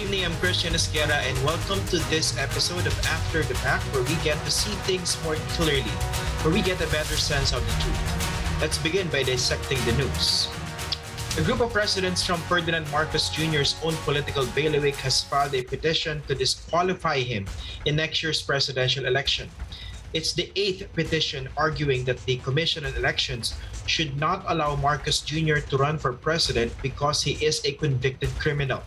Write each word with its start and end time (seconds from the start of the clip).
evening, 0.00 0.24
I'm 0.24 0.32
Christian 0.36 0.72
Esguerra, 0.72 1.20
and 1.28 1.36
welcome 1.44 1.84
to 1.88 1.98
this 2.08 2.38
episode 2.38 2.86
of 2.86 2.98
After 3.04 3.42
the 3.42 3.54
Fact, 3.56 3.84
where 3.92 4.02
we 4.02 4.16
get 4.24 4.42
to 4.46 4.50
see 4.50 4.72
things 4.88 5.22
more 5.22 5.34
clearly, 5.60 5.92
where 6.40 6.54
we 6.54 6.62
get 6.62 6.80
a 6.80 6.86
better 6.88 7.18
sense 7.18 7.52
of 7.52 7.60
the 7.60 7.72
truth. 7.84 8.60
Let's 8.62 8.78
begin 8.78 9.08
by 9.08 9.24
dissecting 9.24 9.76
the 9.84 9.92
news. 10.00 10.48
A 11.36 11.42
group 11.42 11.60
of 11.60 11.76
residents 11.76 12.24
from 12.24 12.40
Ferdinand 12.48 12.90
Marcos 12.90 13.28
Jr.'s 13.28 13.76
own 13.84 13.92
political 14.08 14.46
bailiwick 14.56 14.96
has 15.04 15.22
filed 15.22 15.54
a 15.54 15.62
petition 15.62 16.22
to 16.28 16.34
disqualify 16.34 17.18
him 17.18 17.44
in 17.84 17.96
next 17.96 18.22
year's 18.22 18.40
presidential 18.40 19.04
election. 19.04 19.50
It's 20.14 20.32
the 20.32 20.50
eighth 20.56 20.90
petition 20.94 21.46
arguing 21.58 22.04
that 22.04 22.24
the 22.24 22.38
Commission 22.38 22.86
on 22.86 22.96
Elections 22.96 23.54
should 23.84 24.16
not 24.16 24.46
allow 24.48 24.76
Marcos 24.76 25.20
Jr. 25.20 25.58
to 25.68 25.76
run 25.76 25.98
for 25.98 26.14
president 26.14 26.72
because 26.80 27.22
he 27.22 27.32
is 27.44 27.60
a 27.66 27.72
convicted 27.72 28.30
criminal. 28.38 28.82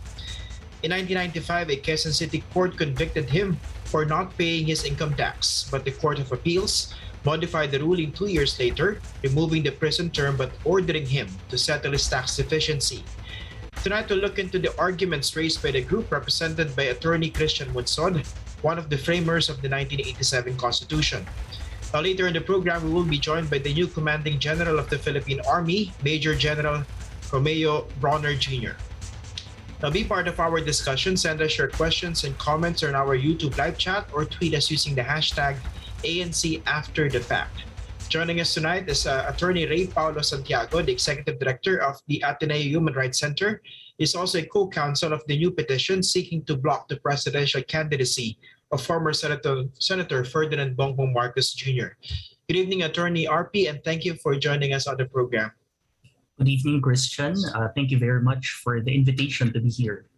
In 0.84 0.92
1995, 0.92 1.70
a 1.70 1.76
Quezon 1.80 2.12
City 2.12 2.44
court 2.52 2.76
convicted 2.76 3.24
him 3.24 3.56
for 3.88 4.04
not 4.04 4.36
paying 4.36 4.66
his 4.66 4.84
income 4.84 5.16
tax, 5.16 5.66
but 5.70 5.82
the 5.82 5.96
Court 5.96 6.18
of 6.18 6.30
Appeals 6.30 6.92
modified 7.24 7.70
the 7.72 7.80
ruling 7.80 8.12
two 8.12 8.26
years 8.28 8.58
later, 8.60 9.00
removing 9.22 9.62
the 9.62 9.72
prison 9.72 10.10
term 10.10 10.36
but 10.36 10.52
ordering 10.62 11.06
him 11.06 11.26
to 11.48 11.56
settle 11.56 11.92
his 11.92 12.06
tax 12.06 12.36
deficiency. 12.36 13.02
Tonight, 13.82 14.10
we'll 14.10 14.18
look 14.18 14.38
into 14.38 14.58
the 14.58 14.76
arguments 14.76 15.34
raised 15.34 15.62
by 15.62 15.70
the 15.70 15.80
group 15.80 16.12
represented 16.12 16.76
by 16.76 16.92
attorney 16.92 17.30
Christian 17.30 17.72
Monsod, 17.72 18.20
one 18.60 18.76
of 18.76 18.90
the 18.90 18.98
framers 18.98 19.48
of 19.48 19.64
the 19.64 19.72
1987 19.72 20.54
Constitution. 20.58 21.24
Now, 21.94 22.02
later 22.04 22.28
in 22.28 22.34
the 22.34 22.44
program, 22.44 22.84
we 22.84 22.92
will 22.92 23.08
be 23.08 23.16
joined 23.16 23.48
by 23.48 23.56
the 23.56 23.72
new 23.72 23.86
Commanding 23.86 24.38
General 24.38 24.78
of 24.78 24.90
the 24.90 24.98
Philippine 24.98 25.40
Army, 25.48 25.94
Major 26.04 26.34
General 26.34 26.84
Romeo 27.32 27.88
Brawner 28.04 28.36
Jr. 28.38 28.76
Now, 29.82 29.90
be 29.90 30.04
part 30.04 30.28
of 30.28 30.40
our 30.40 30.60
discussion. 30.60 31.16
Send 31.16 31.42
us 31.42 31.58
your 31.58 31.68
questions 31.68 32.24
and 32.24 32.36
comments 32.38 32.82
on 32.82 32.94
our 32.94 33.18
YouTube 33.18 33.58
live 33.58 33.76
chat 33.76 34.08
or 34.12 34.24
tweet 34.24 34.54
us 34.54 34.70
using 34.70 34.94
the 34.94 35.02
hashtag 35.02 35.56
ANC 36.02 36.62
After 36.66 37.08
the 37.08 37.20
Fact. 37.20 37.64
Joining 38.08 38.40
us 38.40 38.54
tonight 38.54 38.88
is 38.88 39.06
uh, 39.06 39.26
attorney 39.28 39.66
Ray 39.66 39.86
Paolo 39.88 40.22
Santiago, 40.22 40.80
the 40.82 40.92
executive 40.92 41.38
director 41.38 41.82
of 41.82 42.00
the 42.06 42.22
Ateneo 42.24 42.62
Human 42.62 42.94
Rights 42.94 43.18
Center. 43.18 43.60
He's 43.98 44.14
also 44.14 44.38
a 44.38 44.46
co-counsel 44.46 45.12
of 45.12 45.22
the 45.26 45.36
new 45.36 45.50
petition 45.50 46.02
seeking 46.02 46.44
to 46.44 46.56
block 46.56 46.88
the 46.88 46.96
presidential 46.96 47.62
candidacy 47.62 48.38
of 48.70 48.80
former 48.80 49.12
Senator, 49.12 49.64
Senator 49.78 50.24
Ferdinand 50.24 50.76
Bongbong 50.76 51.12
Marcos 51.12 51.52
Jr. 51.54 51.98
Good 52.48 52.56
evening, 52.56 52.82
attorney 52.82 53.26
RP, 53.26 53.68
and 53.68 53.82
thank 53.84 54.04
you 54.04 54.14
for 54.14 54.36
joining 54.36 54.72
us 54.72 54.86
on 54.86 54.96
the 54.96 55.06
program. 55.06 55.52
Good 56.34 56.48
evening, 56.48 56.82
Christian. 56.82 57.38
Uh, 57.54 57.70
thank 57.78 57.94
you 57.94 57.98
very 58.02 58.18
much 58.18 58.58
for 58.58 58.82
the 58.82 58.90
invitation 58.90 59.54
to 59.54 59.60
be 59.62 59.70
here. 59.70 60.10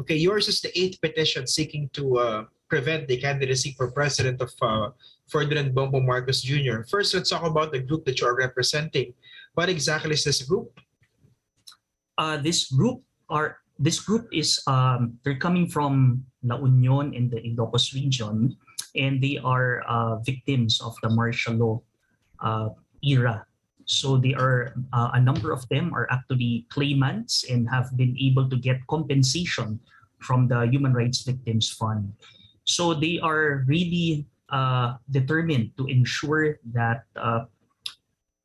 Okay, 0.00 0.16
yours 0.16 0.48
is 0.48 0.64
the 0.64 0.72
eighth 0.72 0.96
petition 1.04 1.46
seeking 1.46 1.92
to 1.92 2.16
uh, 2.16 2.44
prevent 2.72 3.04
the 3.08 3.20
candidacy 3.20 3.76
for 3.76 3.92
president 3.92 4.40
of 4.40 4.48
uh, 4.64 4.88
Ferdinand 5.28 5.76
Bongbong 5.76 6.08
Marcos 6.08 6.40
Jr. 6.40 6.88
First, 6.88 7.12
let's 7.12 7.28
talk 7.28 7.44
about 7.44 7.72
the 7.72 7.78
group 7.78 8.08
that 8.08 8.24
you 8.24 8.26
are 8.26 8.34
representing. 8.34 9.12
What 9.52 9.68
exactly 9.68 10.16
is 10.16 10.24
this 10.24 10.40
group? 10.48 10.80
Uh, 12.16 12.40
this 12.40 12.72
group 12.72 13.04
are 13.28 13.60
this 13.76 14.00
group 14.00 14.32
is 14.32 14.64
um, 14.64 15.20
they're 15.24 15.36
coming 15.36 15.68
from 15.68 16.24
La 16.40 16.56
Union 16.56 17.12
in 17.12 17.28
the 17.28 17.36
Ilocos 17.36 17.92
region, 17.92 18.56
and 18.96 19.20
they 19.20 19.36
are 19.44 19.84
uh, 19.84 20.24
victims 20.24 20.80
of 20.80 20.96
the 21.04 21.12
martial 21.12 21.52
law 21.52 21.76
uh, 22.40 22.72
era 23.04 23.44
so 23.90 24.16
they 24.16 24.32
are 24.38 24.70
uh, 24.94 25.10
a 25.18 25.20
number 25.20 25.50
of 25.50 25.66
them 25.66 25.90
are 25.90 26.06
actually 26.14 26.64
claimants 26.70 27.42
and 27.50 27.66
have 27.66 27.90
been 27.98 28.14
able 28.22 28.46
to 28.46 28.54
get 28.54 28.78
compensation 28.86 29.82
from 30.22 30.46
the 30.46 30.62
Human 30.70 30.94
Rights 30.94 31.26
Victims 31.26 31.74
Fund. 31.74 32.14
So 32.62 32.94
they 32.94 33.18
are 33.18 33.66
really 33.66 34.30
uh, 34.48 34.94
determined 35.10 35.74
to 35.78 35.90
ensure 35.90 36.62
that 36.70 37.02
uh, 37.18 37.50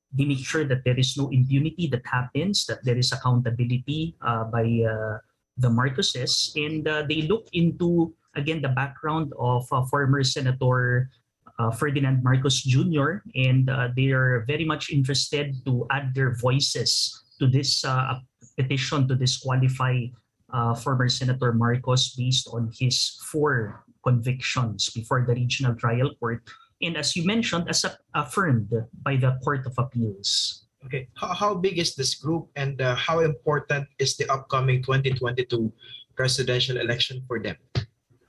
they 0.10 0.26
make 0.26 0.42
sure 0.42 0.66
that 0.66 0.82
there 0.82 0.98
is 0.98 1.14
no 1.14 1.30
impunity 1.30 1.86
that 1.94 2.02
happens, 2.10 2.66
that 2.66 2.82
there 2.82 2.98
is 2.98 3.14
accountability 3.14 4.18
uh, 4.26 4.46
by 4.50 4.66
uh, 4.82 5.22
the 5.62 5.70
Marcoses, 5.70 6.58
and 6.58 6.88
uh, 6.88 7.06
they 7.08 7.30
look 7.30 7.46
into 7.54 8.16
again 8.34 8.66
the 8.66 8.74
background 8.74 9.32
of 9.38 9.70
former 9.94 10.24
Senator 10.24 11.12
uh, 11.60 11.72
Ferdinand 11.72 12.24
Marcos 12.24 12.62
Jr., 12.64 13.24
and 13.36 13.70
uh, 13.70 13.90
they 13.96 14.12
are 14.12 14.44
very 14.48 14.66
much 14.66 14.92
interested 14.92 15.56
to 15.66 15.88
add 15.92 16.14
their 16.14 16.36
voices 16.36 17.24
to 17.40 17.48
this 17.48 17.84
uh, 17.86 18.20
petition 18.58 19.08
to 19.08 19.16
disqualify 19.16 20.08
uh, 20.54 20.76
former 20.76 21.10
Senator 21.10 21.54
Marcos 21.54 22.16
based 22.16 22.48
on 22.52 22.72
his 22.72 23.20
four 23.28 23.84
convictions 24.04 24.90
before 24.92 25.26
the 25.28 25.34
regional 25.34 25.76
trial 25.76 26.14
court. 26.20 26.44
And 26.82 26.98
as 26.98 27.16
you 27.16 27.26
mentioned, 27.26 27.68
as 27.70 27.86
affirmed 28.14 28.72
by 29.04 29.16
the 29.16 29.40
Court 29.44 29.66
of 29.66 29.74
Appeals. 29.78 30.64
Okay, 30.86 31.08
how, 31.18 31.34
how 31.34 31.52
big 31.56 31.80
is 31.80 31.96
this 31.96 32.14
group 32.14 32.48
and 32.56 32.80
uh, 32.80 32.94
how 32.94 33.20
important 33.26 33.88
is 33.98 34.16
the 34.18 34.30
upcoming 34.30 34.84
2022 34.84 35.74
presidential 36.16 36.78
election 36.78 37.24
for 37.26 37.42
them? 37.42 37.58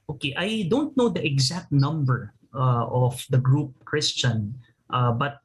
Okay, 0.09 0.32
I 0.38 0.66
don't 0.70 0.97
know 0.97 1.10
the 1.10 1.20
exact 1.20 1.70
number 1.70 2.32
of 2.56 3.24
the 3.30 3.38
group 3.38 3.72
Christian. 3.84 4.54
Uh, 4.90 5.12
but 5.12 5.40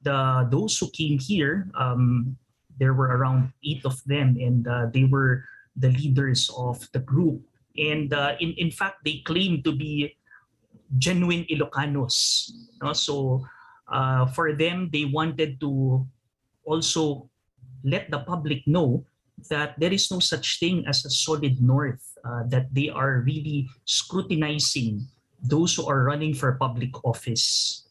those 0.51 0.77
who 0.77 0.89
came 0.91 1.19
here, 1.19 1.67
um, 1.77 2.37
there 2.79 2.93
were 2.93 3.17
around 3.17 3.51
eight 3.63 3.85
of 3.85 4.01
them, 4.05 4.37
and 4.39 4.67
uh, 4.67 4.87
they 4.93 5.03
were 5.05 5.43
the 5.75 5.89
leaders 5.89 6.49
of 6.57 6.87
the 6.93 6.99
group. 6.99 7.41
And 7.77 8.13
in, 8.39 8.53
in 8.57 8.71
fact, 8.71 9.03
they 9.05 9.23
claim 9.25 9.63
to 9.63 9.71
be 9.71 10.15
genuine 10.97 11.45
Ilocanos. 11.49 12.51
No? 12.81 12.93
So 12.93 13.45
uh, 13.87 14.25
for 14.27 14.53
them, 14.53 14.89
they 14.91 15.05
wanted 15.05 15.59
to 15.61 16.05
also 16.65 17.29
let 17.83 18.11
the 18.11 18.19
public 18.19 18.65
know 18.67 19.05
that 19.49 19.79
there 19.79 19.91
is 19.91 20.11
no 20.11 20.19
such 20.19 20.59
thing 20.59 20.85
as 20.85 21.05
a 21.05 21.09
solid 21.09 21.61
north, 21.61 22.01
uh, 22.23 22.43
that 22.47 22.73
they 22.73 22.89
are 22.89 23.23
really 23.25 23.69
scrutinizing 23.85 25.07
those 25.41 25.75
who 25.75 25.85
are 25.87 26.03
running 26.03 26.33
for 26.33 26.53
public 26.53 26.93
office. 27.03 27.87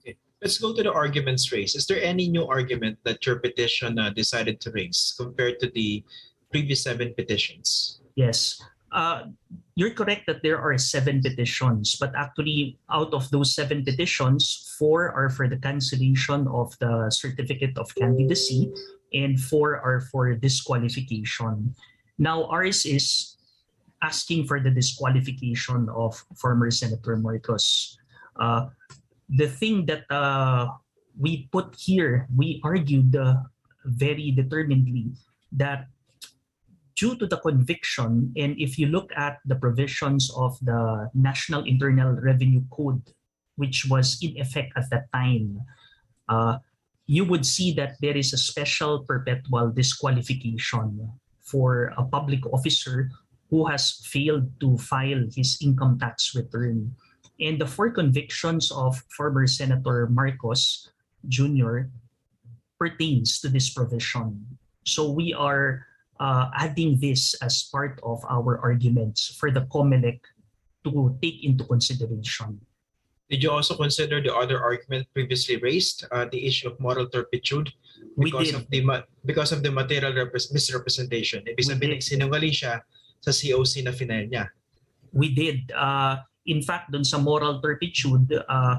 Okay. 0.00 0.16
Let's 0.40 0.58
go 0.58 0.74
to 0.74 0.82
the 0.82 0.92
arguments 0.92 1.50
raised. 1.50 1.76
Is 1.76 1.86
there 1.86 2.02
any 2.02 2.28
new 2.28 2.46
argument 2.46 2.98
that 3.04 3.26
your 3.26 3.38
petition 3.38 3.98
uh, 3.98 4.10
decided 4.10 4.60
to 4.62 4.70
raise 4.70 5.14
compared 5.18 5.58
to 5.60 5.70
the 5.74 6.04
previous 6.50 6.82
seven 6.82 7.14
petitions? 7.14 8.00
Yes. 8.14 8.62
Uh, 8.94 9.34
you're 9.74 9.90
correct 9.90 10.22
that 10.30 10.38
there 10.46 10.58
are 10.58 10.78
seven 10.78 11.20
petitions, 11.20 11.98
but 11.98 12.14
actually, 12.14 12.78
out 12.94 13.12
of 13.12 13.28
those 13.34 13.52
seven 13.52 13.82
petitions, 13.82 14.70
four 14.78 15.10
are 15.10 15.28
for 15.28 15.48
the 15.48 15.58
cancellation 15.58 16.46
of 16.46 16.78
the 16.78 17.10
certificate 17.10 17.76
of 17.76 17.90
candidacy, 17.98 18.70
and 19.12 19.40
four 19.40 19.82
are 19.82 20.06
for 20.14 20.30
disqualification. 20.38 21.74
Now, 22.18 22.46
ours 22.46 22.86
is 22.86 23.33
asking 24.04 24.44
for 24.44 24.60
the 24.60 24.70
disqualification 24.70 25.88
of 25.88 26.12
former 26.36 26.70
Senator 26.70 27.16
Marcos. 27.16 27.96
Uh, 28.36 28.68
the 29.32 29.48
thing 29.48 29.88
that 29.88 30.04
uh, 30.12 30.68
we 31.16 31.48
put 31.48 31.72
here, 31.80 32.28
we 32.36 32.60
argued 32.62 33.16
uh, 33.16 33.40
very 33.84 34.30
determinedly 34.30 35.16
that 35.52 35.88
due 36.94 37.16
to 37.16 37.26
the 37.26 37.40
conviction, 37.40 38.32
and 38.36 38.54
if 38.60 38.78
you 38.78 38.86
look 38.86 39.10
at 39.16 39.40
the 39.44 39.56
provisions 39.56 40.30
of 40.36 40.58
the 40.62 41.10
National 41.14 41.64
Internal 41.64 42.12
Revenue 42.12 42.62
Code, 42.70 43.02
which 43.56 43.86
was 43.88 44.18
in 44.22 44.36
effect 44.38 44.72
at 44.76 44.90
that 44.90 45.10
time, 45.12 45.58
uh, 46.28 46.58
you 47.06 47.24
would 47.24 47.44
see 47.44 47.72
that 47.74 47.96
there 48.00 48.16
is 48.16 48.32
a 48.32 48.40
special 48.40 49.04
perpetual 49.04 49.70
disqualification 49.70 51.12
for 51.42 51.92
a 51.98 52.04
public 52.04 52.40
officer 52.52 53.10
who 53.54 53.70
has 53.70 54.02
failed 54.02 54.50
to 54.58 54.74
file 54.82 55.22
his 55.30 55.62
income 55.62 55.94
tax 55.94 56.34
return. 56.34 56.90
And 57.38 57.54
the 57.54 57.70
four 57.70 57.94
convictions 57.94 58.74
of 58.74 58.98
former 59.14 59.46
Senator 59.46 60.10
Marcos 60.10 60.90
Jr. 61.30 61.86
pertains 62.82 63.38
to 63.46 63.48
this 63.48 63.70
provision. 63.70 64.42
So 64.82 65.06
we 65.06 65.30
are 65.38 65.86
uh, 66.18 66.50
adding 66.58 66.98
this 66.98 67.38
as 67.46 67.70
part 67.70 68.02
of 68.02 68.26
our 68.26 68.58
arguments 68.58 69.38
for 69.38 69.54
the 69.54 69.70
COMELEC 69.70 70.18
to 70.82 71.14
take 71.22 71.46
into 71.46 71.62
consideration. 71.62 72.58
Did 73.30 73.42
you 73.42 73.54
also 73.54 73.78
consider 73.78 74.18
the 74.20 74.34
other 74.34 74.58
argument 74.58 75.06
previously 75.14 75.62
raised, 75.62 76.04
uh, 76.10 76.26
the 76.26 76.42
issue 76.42 76.68
of 76.68 76.78
moral 76.82 77.06
turpitude 77.06 77.70
because 78.18 78.52
of 78.52 78.68
the 78.68 78.82
because 79.24 79.50
of 79.54 79.62
the 79.62 79.70
material 79.70 80.12
misrepresentation? 80.52 81.40
Ibig 81.46 81.64
sabihin, 81.64 82.02
sinungaling 82.04 82.52
siya 82.52 82.84
sa 83.24 83.32
COC 83.32 83.88
na 83.88 83.92
final 83.96 84.28
niya? 84.28 84.44
We 85.16 85.32
did. 85.32 85.72
Uh, 85.72 86.20
in 86.44 86.60
fact, 86.60 86.92
dun 86.92 87.08
sa 87.08 87.16
moral 87.16 87.64
turpitude, 87.64 88.28
uh, 88.28 88.76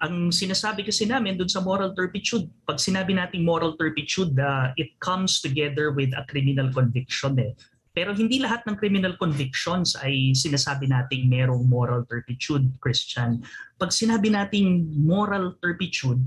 ang 0.00 0.32
sinasabi 0.32 0.84
kasi 0.84 1.04
namin 1.04 1.36
dun 1.36 1.48
sa 1.48 1.60
moral 1.60 1.92
turpitude, 1.92 2.48
pag 2.64 2.80
sinabi 2.80 3.16
nating 3.16 3.44
moral 3.44 3.76
turpitude, 3.76 4.36
uh, 4.40 4.72
it 4.76 4.92
comes 5.00 5.40
together 5.40 5.92
with 5.92 6.12
a 6.16 6.24
criminal 6.28 6.68
conviction. 6.72 7.36
Eh. 7.40 7.52
Pero 7.94 8.10
hindi 8.10 8.42
lahat 8.42 8.66
ng 8.66 8.74
criminal 8.74 9.14
convictions 9.14 9.94
ay 9.94 10.34
sinasabi 10.34 10.90
nating 10.90 11.30
merong 11.30 11.62
moral 11.70 12.02
turpitude, 12.10 12.66
Christian. 12.82 13.38
Pag 13.78 13.94
sinabi 13.94 14.34
nating 14.34 14.90
moral 14.98 15.54
turpitude, 15.62 16.20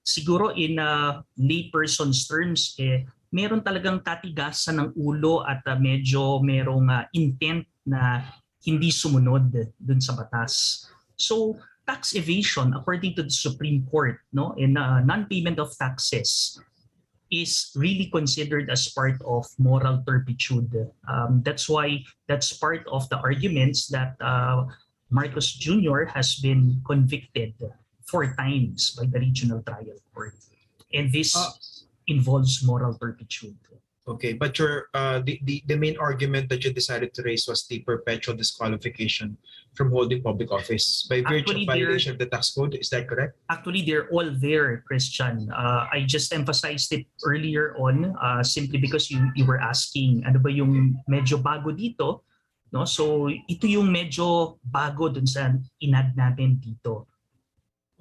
siguro 0.00 0.50
in 0.56 0.80
a 0.80 1.20
layperson's 1.36 2.24
terms, 2.24 2.72
eh, 2.80 3.04
meron 3.32 3.64
talagang 3.64 4.04
tatigasan 4.04 4.78
ng 4.78 4.88
ulo 4.94 5.40
at 5.48 5.64
uh, 5.64 5.74
medyo 5.80 6.38
merong 6.44 6.86
uh, 6.92 7.08
intent 7.16 7.64
na 7.88 8.20
hindi 8.62 8.92
sumunod 8.92 9.50
dun 9.80 9.98
sa 9.98 10.14
batas. 10.14 10.86
So, 11.16 11.58
tax 11.88 12.14
evasion, 12.14 12.76
according 12.76 13.16
to 13.18 13.26
the 13.26 13.34
Supreme 13.34 13.82
Court, 13.90 14.20
no, 14.30 14.54
in 14.54 14.76
uh, 14.76 15.02
non-payment 15.02 15.58
of 15.58 15.74
taxes, 15.74 16.60
is 17.32 17.72
really 17.74 18.12
considered 18.12 18.68
as 18.68 18.92
part 18.92 19.16
of 19.24 19.48
moral 19.56 20.04
turpitude. 20.06 20.68
Um, 21.08 21.40
that's 21.42 21.66
why 21.66 22.04
that's 22.28 22.52
part 22.52 22.84
of 22.92 23.08
the 23.08 23.16
arguments 23.18 23.88
that 23.88 24.14
uh, 24.20 24.68
Marcos 25.08 25.56
Jr. 25.56 26.04
has 26.12 26.36
been 26.36 26.84
convicted 26.84 27.56
four 28.04 28.36
times 28.36 28.92
by 28.92 29.08
the 29.08 29.18
regional 29.18 29.64
trial 29.64 29.96
court. 30.12 30.36
And 30.92 31.10
this 31.10 31.32
uh, 31.32 31.48
involves 32.06 32.64
moral 32.64 32.94
turpitude. 32.94 33.58
Okay, 34.02 34.34
but 34.34 34.58
your 34.58 34.90
uh, 34.98 35.22
the, 35.22 35.38
the 35.46 35.62
the 35.70 35.78
main 35.78 35.94
argument 35.94 36.50
that 36.50 36.66
you 36.66 36.74
decided 36.74 37.14
to 37.14 37.22
raise 37.22 37.46
was 37.46 37.70
the 37.70 37.86
perpetual 37.86 38.34
disqualification 38.34 39.38
from 39.78 39.94
holding 39.94 40.18
public 40.26 40.50
office 40.50 41.06
by 41.06 41.22
virtue 41.22 41.62
of 41.62 41.70
violation 41.70 42.10
of 42.10 42.18
the 42.18 42.26
tax 42.26 42.50
code. 42.50 42.74
Is 42.74 42.90
that 42.90 43.06
correct? 43.06 43.38
Actually, 43.46 43.86
they're 43.86 44.10
all 44.10 44.26
there, 44.26 44.82
Christian. 44.90 45.46
Uh, 45.54 45.86
I 45.86 46.02
just 46.02 46.34
emphasized 46.34 46.90
it 46.90 47.06
earlier 47.22 47.78
on 47.78 48.18
uh, 48.18 48.42
simply 48.42 48.82
because 48.82 49.06
you 49.06 49.22
you 49.38 49.46
were 49.46 49.62
asking 49.62 50.26
ano 50.26 50.42
ba 50.42 50.50
yung 50.50 50.98
medyo 51.06 51.38
bago 51.38 51.70
dito, 51.70 52.26
no? 52.74 52.82
So 52.82 53.30
ito 53.30 53.70
yung 53.70 53.86
medyo 53.86 54.58
bago 54.66 55.14
dun 55.14 55.30
sa 55.30 55.54
inad 55.78 56.18
natin 56.18 56.58
dito. 56.58 57.11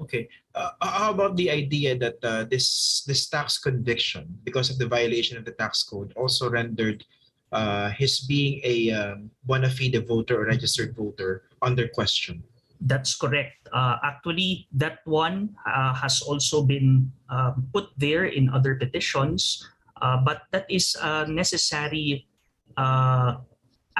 Okay. 0.01 0.27
Uh, 0.55 0.73
how 0.81 1.13
about 1.13 1.37
the 1.37 1.49
idea 1.49 1.93
that 1.93 2.17
uh, 2.25 2.43
this 2.49 3.05
this 3.05 3.29
tax 3.29 3.61
conviction, 3.61 4.25
because 4.43 4.73
of 4.73 4.81
the 4.81 4.89
violation 4.89 5.37
of 5.37 5.45
the 5.45 5.53
tax 5.53 5.85
code, 5.85 6.11
also 6.17 6.49
rendered 6.49 7.05
uh, 7.53 7.93
his 7.93 8.25
being 8.25 8.59
a 8.65 8.89
um, 8.91 9.29
bona 9.45 9.69
fide 9.69 10.01
voter 10.09 10.41
or 10.41 10.49
registered 10.49 10.97
voter 10.97 11.45
under 11.61 11.87
question? 11.87 12.41
That's 12.81 13.13
correct. 13.13 13.69
Uh, 13.69 14.01
actually, 14.01 14.65
that 14.73 15.05
one 15.05 15.53
uh, 15.69 15.93
has 15.93 16.25
also 16.25 16.65
been 16.65 17.13
um, 17.29 17.69
put 17.69 17.93
there 17.93 18.25
in 18.25 18.49
other 18.49 18.73
petitions, 18.73 19.61
uh, 20.01 20.17
but 20.17 20.49
that 20.49 20.65
is 20.65 20.97
a 20.97 21.29
necessary 21.29 22.25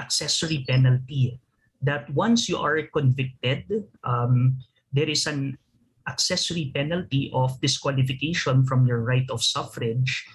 accessory 0.01 0.65
penalty. 0.65 1.37
That 1.85 2.09
once 2.17 2.49
you 2.49 2.57
are 2.57 2.81
convicted, 2.89 3.85
um, 4.03 4.57
there 4.93 5.09
is 5.09 5.29
an 5.29 5.61
accessory 6.07 6.71
penalty 6.73 7.31
of 7.33 7.59
disqualification 7.61 8.65
from 8.65 8.85
your 8.85 9.01
right 9.01 9.29
of 9.29 9.43
suffrage. 9.43 10.25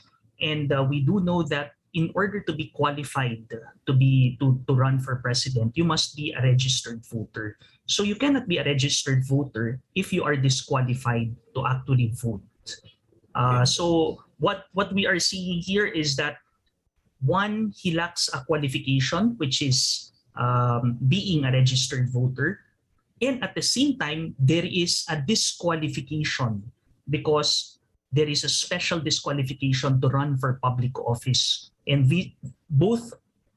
And 0.40 0.72
uh, 0.72 0.84
we 0.88 1.00
do 1.00 1.20
know 1.20 1.42
that 1.44 1.72
in 1.94 2.12
order 2.14 2.40
to 2.44 2.52
be 2.52 2.68
qualified 2.76 3.48
to 3.86 3.92
be 3.92 4.36
to, 4.38 4.60
to 4.68 4.72
run 4.74 5.00
for 5.00 5.16
president, 5.16 5.72
you 5.76 5.84
must 5.84 6.14
be 6.14 6.34
a 6.36 6.42
registered 6.42 7.00
voter. 7.08 7.56
So 7.86 8.02
you 8.02 8.16
cannot 8.16 8.46
be 8.46 8.58
a 8.58 8.64
registered 8.64 9.24
voter 9.24 9.80
if 9.94 10.12
you 10.12 10.22
are 10.22 10.36
disqualified 10.36 11.34
to 11.54 11.66
actually 11.66 12.12
vote. 12.20 12.44
Uh, 13.34 13.64
so 13.64 14.20
what 14.38 14.68
what 14.72 14.92
we 14.92 15.06
are 15.06 15.18
seeing 15.18 15.64
here 15.64 15.86
is 15.86 16.16
that 16.16 16.36
one, 17.24 17.72
he 17.76 17.92
lacks 17.92 18.28
a 18.32 18.44
qualification, 18.44 19.34
which 19.38 19.62
is 19.62 20.12
um, 20.36 20.98
being 21.08 21.44
a 21.44 21.52
registered 21.52 22.12
voter. 22.12 22.60
And 23.22 23.42
at 23.42 23.54
the 23.54 23.62
same 23.62 23.98
time, 23.98 24.34
there 24.38 24.64
is 24.64 25.04
a 25.08 25.16
disqualification 25.16 26.62
because 27.08 27.78
there 28.12 28.28
is 28.28 28.44
a 28.44 28.48
special 28.48 29.00
disqualification 29.00 30.00
to 30.00 30.08
run 30.08 30.36
for 30.36 30.60
public 30.62 30.98
office. 31.00 31.70
And 31.86 32.08
we, 32.08 32.36
both 32.68 33.12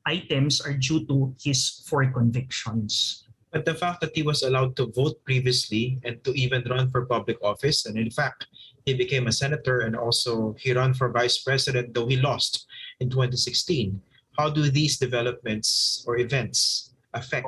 items 0.05 0.61
are 0.61 0.73
due 0.73 1.05
to 1.07 1.35
his 1.41 1.83
four 1.87 2.05
convictions. 2.11 3.25
But 3.51 3.65
the 3.65 3.73
fact 3.73 4.01
that 4.01 4.15
he 4.15 4.21
was 4.21 4.43
allowed 4.43 4.75
to 4.77 4.91
vote 4.93 5.23
previously 5.25 5.99
and 6.05 6.23
to 6.23 6.31
even 6.33 6.63
run 6.69 6.89
for 6.89 7.05
public 7.05 7.41
office, 7.41 7.85
and 7.85 7.97
in 7.97 8.11
fact, 8.11 8.47
he 8.85 8.93
became 8.93 9.27
a 9.27 9.31
senator 9.31 9.81
and 9.81 9.95
also 9.95 10.55
he 10.57 10.73
ran 10.73 10.93
for 10.93 11.09
vice 11.09 11.39
president, 11.39 11.93
though 11.93 12.07
he 12.07 12.17
lost 12.17 12.65
in 12.99 13.09
2016. 13.09 14.01
How 14.37 14.49
do 14.49 14.69
these 14.69 14.97
developments 14.97 16.03
or 16.07 16.17
events 16.17 16.93
affect 17.13 17.47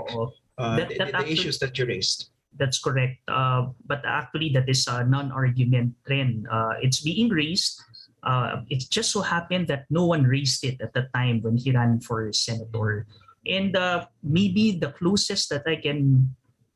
uh, 0.61 0.77
that, 0.77 0.89
that 0.97 1.11
the, 1.11 1.15
actually, 1.17 1.33
issues 1.33 1.59
that 1.59 1.77
you 1.77 1.85
raised. 1.85 2.29
That's 2.57 2.79
correct. 2.79 3.17
Uh, 3.27 3.73
but 3.85 4.05
actually, 4.05 4.49
that 4.53 4.69
is 4.69 4.87
a 4.87 5.03
non-argument 5.03 5.95
trend. 6.05 6.47
Uh, 6.51 6.77
it's 6.81 7.01
being 7.01 7.29
raised. 7.29 7.81
Uh, 8.23 8.61
it 8.69 8.85
just 8.89 9.11
so 9.11 9.21
happened 9.21 9.67
that 9.67 9.89
no 9.89 10.05
one 10.05 10.23
raised 10.23 10.63
it 10.63 10.77
at 10.81 10.93
the 10.93 11.09
time 11.15 11.41
when 11.41 11.57
he 11.57 11.71
ran 11.71 11.99
for 11.99 12.31
senator. 12.31 13.07
And 13.47 13.75
uh, 13.75 14.05
maybe 14.21 14.77
the 14.77 14.93
closest 14.93 15.49
that 15.49 15.65
I 15.65 15.81
can 15.81 16.29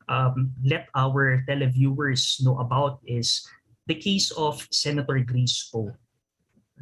um, 0.08 0.50
let 0.64 0.88
our 0.94 1.44
televiewers 1.46 2.42
know 2.42 2.58
about 2.58 2.98
is 3.06 3.46
the 3.86 3.94
case 3.94 4.32
of 4.32 4.66
Senator 4.70 5.18
Grace 5.20 5.70
Poe. 5.70 5.94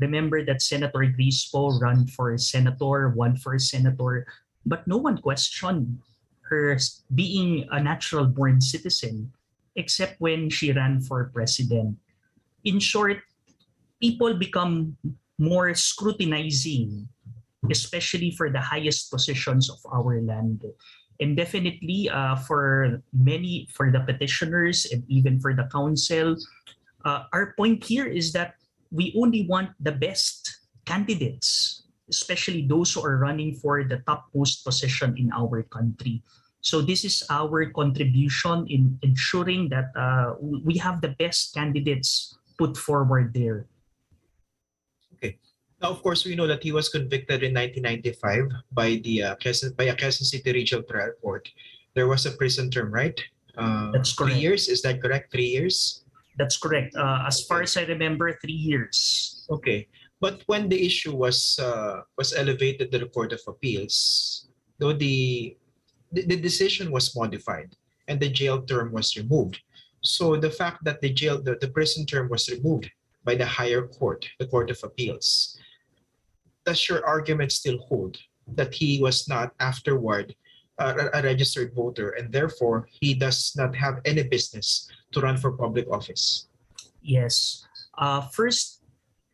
Remember 0.01 0.45
that 0.45 0.63
Senator 0.63 1.05
Grace 1.05 1.45
Poe 1.53 1.79
ran 1.79 2.07
for 2.09 2.37
senator, 2.39 3.13
won 3.15 3.37
for 3.37 3.59
senator, 3.59 4.27
but 4.65 4.89
no 4.89 4.97
one 4.97 5.19
questioned 5.19 6.01
being 7.15 7.67
a 7.71 7.83
natural 7.83 8.27
born 8.27 8.61
citizen, 8.61 9.33
except 9.77 10.21
when 10.21 10.51
she 10.51 10.73
ran 10.73 11.01
for 11.01 11.31
president. 11.33 11.97
In 12.65 12.79
short, 12.79 13.21
people 14.01 14.35
become 14.35 14.97
more 15.39 15.75
scrutinizing, 15.75 17.09
especially 17.71 18.31
for 18.33 18.51
the 18.51 18.61
highest 18.61 19.11
positions 19.11 19.69
of 19.71 19.79
our 19.91 20.21
land. 20.21 20.65
And 21.21 21.37
definitely 21.37 22.11
uh, 22.11 22.37
for 22.47 23.03
many, 23.13 23.69
for 23.71 23.91
the 23.91 24.03
petitioners 24.03 24.87
and 24.91 25.05
even 25.07 25.39
for 25.39 25.55
the 25.55 25.71
council, 25.71 26.37
uh, 27.05 27.31
our 27.33 27.55
point 27.55 27.85
here 27.85 28.07
is 28.07 28.33
that 28.33 28.55
we 28.91 29.15
only 29.15 29.47
want 29.47 29.71
the 29.79 29.93
best 29.93 30.67
candidates 30.87 31.85
especially 32.09 32.67
those 32.67 32.93
who 32.93 33.03
are 33.05 33.17
running 33.17 33.55
for 33.55 33.85
the 33.85 33.99
topmost 34.05 34.65
position 34.65 35.17
in 35.17 35.33
our 35.33 35.63
country. 35.63 36.23
So 36.65 36.81
this 36.81 37.05
is 37.05 37.23
our 37.29 37.69
contribution 37.77 38.65
in 38.73 38.97
ensuring 39.05 39.69
that 39.69 39.93
uh, 39.93 40.41
we 40.41 40.81
have 40.81 41.05
the 41.05 41.13
best 41.21 41.53
candidates 41.53 42.41
put 42.57 42.75
forward 42.75 43.37
there. 43.37 43.69
Okay. 45.15 45.37
Now, 45.83 45.93
of 45.93 46.01
course, 46.03 46.25
we 46.25 46.35
know 46.35 46.49
that 46.49 46.65
he 46.65 46.73
was 46.73 46.89
convicted 46.89 47.45
in 47.45 47.53
1995 47.53 48.49
by 48.73 48.97
the 49.05 49.23
uh, 49.23 49.37
Quezon, 49.37 49.77
by 49.77 49.93
a 49.93 49.95
Quezon 49.95 50.25
City 50.25 50.53
Regional 50.57 50.89
Trial 50.89 51.13
Court. 51.21 51.45
There 51.93 52.09
was 52.09 52.25
a 52.25 52.33
prison 52.33 52.71
term, 52.71 52.89
right? 52.91 53.21
Uh, 53.61 53.93
That's 53.93 54.17
correct. 54.17 54.33
Three 54.33 54.41
years, 54.41 54.69
is 54.69 54.81
that 54.89 55.03
correct? 55.03 55.33
Three 55.33 55.53
years? 55.53 56.03
That's 56.39 56.57
correct. 56.57 56.97
Uh, 56.97 57.29
as 57.29 57.45
far 57.45 57.61
as 57.61 57.77
I 57.77 57.85
remember, 57.85 58.33
three 58.41 58.57
years. 58.57 59.45
Okay. 59.51 59.87
But 60.19 60.41
when 60.47 60.73
the 60.73 60.81
issue 60.81 61.15
was 61.15 61.61
uh, 61.61 62.09
was 62.17 62.33
elevated 62.33 62.91
to 62.93 62.99
the 62.99 63.13
Court 63.13 63.37
of 63.37 63.45
Appeals, 63.47 64.49
though 64.81 64.97
the, 64.97 65.59
the 66.23 66.37
decision 66.37 66.91
was 66.91 67.15
modified 67.17 67.75
and 68.09 68.21
the 68.21 68.31
jail 68.31 68.63
term 68.63 68.93
was 68.93 69.17
removed. 69.17 69.61
So 70.03 70.37
the 70.37 70.51
fact 70.51 70.85
that 70.85 71.01
the 71.01 71.13
jail 71.13 71.41
the, 71.43 71.57
the 71.61 71.69
prison 71.69 72.07
term 72.07 72.29
was 72.29 72.49
removed 72.49 72.91
by 73.25 73.35
the 73.35 73.47
higher 73.47 73.87
court, 73.87 74.29
the 74.39 74.47
Court 74.47 74.71
of 74.71 74.79
Appeals, 74.85 75.59
does 76.67 76.89
your 76.89 77.05
argument 77.07 77.53
still 77.53 77.79
hold 77.89 78.17
that 78.55 78.75
he 78.75 79.01
was 79.01 79.29
not 79.29 79.53
afterward 79.61 80.35
uh, 80.79 81.09
a 81.15 81.23
registered 81.23 81.73
voter 81.75 82.11
and 82.11 82.33
therefore 82.33 82.87
he 82.91 83.15
does 83.15 83.55
not 83.57 83.75
have 83.75 84.01
any 84.05 84.23
business 84.23 84.91
to 85.13 85.21
run 85.21 85.37
for 85.37 85.53
public 85.53 85.89
office? 85.91 86.49
Yes. 87.01 87.65
Uh, 87.97 88.23
first, 88.29 88.84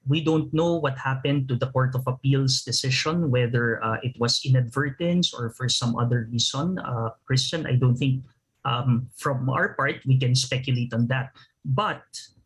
we 0.08 0.24
don't 0.24 0.52
know 0.52 0.76
what 0.76 0.96
happened 0.96 1.48
to 1.48 1.56
the 1.56 1.68
Court 1.70 1.94
of 1.94 2.06
Appeals 2.06 2.62
decision, 2.62 3.30
whether 3.30 3.82
uh, 3.84 3.98
it 4.02 4.16
was 4.18 4.40
inadvertence 4.44 5.34
or 5.34 5.50
for 5.50 5.68
some 5.68 5.96
other 5.96 6.28
reason. 6.30 6.78
Uh, 6.78 7.10
Christian, 7.26 7.66
I 7.66 7.76
don't 7.76 7.96
think 7.96 8.24
um, 8.64 9.08
from 9.16 9.48
our 9.48 9.74
part 9.74 10.00
we 10.06 10.18
can 10.18 10.34
speculate 10.34 10.92
on 10.94 11.06
that. 11.08 11.32
But 11.64 12.02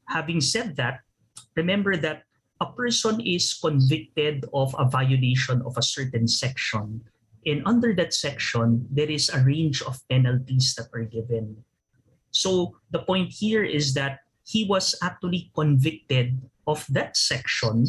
having 0.09 0.41
said 0.41 0.77
that, 0.77 1.01
remember 1.55 1.97
that 1.97 2.25
a 2.61 2.67
person 2.73 3.21
is 3.21 3.55
convicted 3.55 4.45
of 4.53 4.75
a 4.79 4.87
violation 4.89 5.63
of 5.63 5.77
a 5.79 5.83
certain 5.83 6.27
section. 6.27 7.03
And 7.47 7.63
under 7.67 7.95
that 7.95 8.15
section, 8.15 8.87
there 8.91 9.11
is 9.11 9.29
a 9.29 9.43
range 9.43 9.83
of 9.83 10.01
penalties 10.09 10.75
that 10.75 10.89
are 10.95 11.05
given. 11.05 11.63
So 12.31 12.77
the 12.91 13.01
point 13.01 13.31
here 13.31 13.63
is 13.63 13.95
that 13.95 14.21
he 14.47 14.65
was 14.65 14.97
actually 15.03 15.51
convicted 15.55 16.41
of 16.67 16.85
that 16.91 17.17
section 17.17 17.87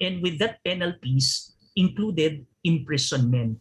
and 0.00 0.22
with 0.22 0.38
that 0.38 0.62
penalties 0.64 1.54
included 1.76 2.46
imprisonment. 2.64 3.58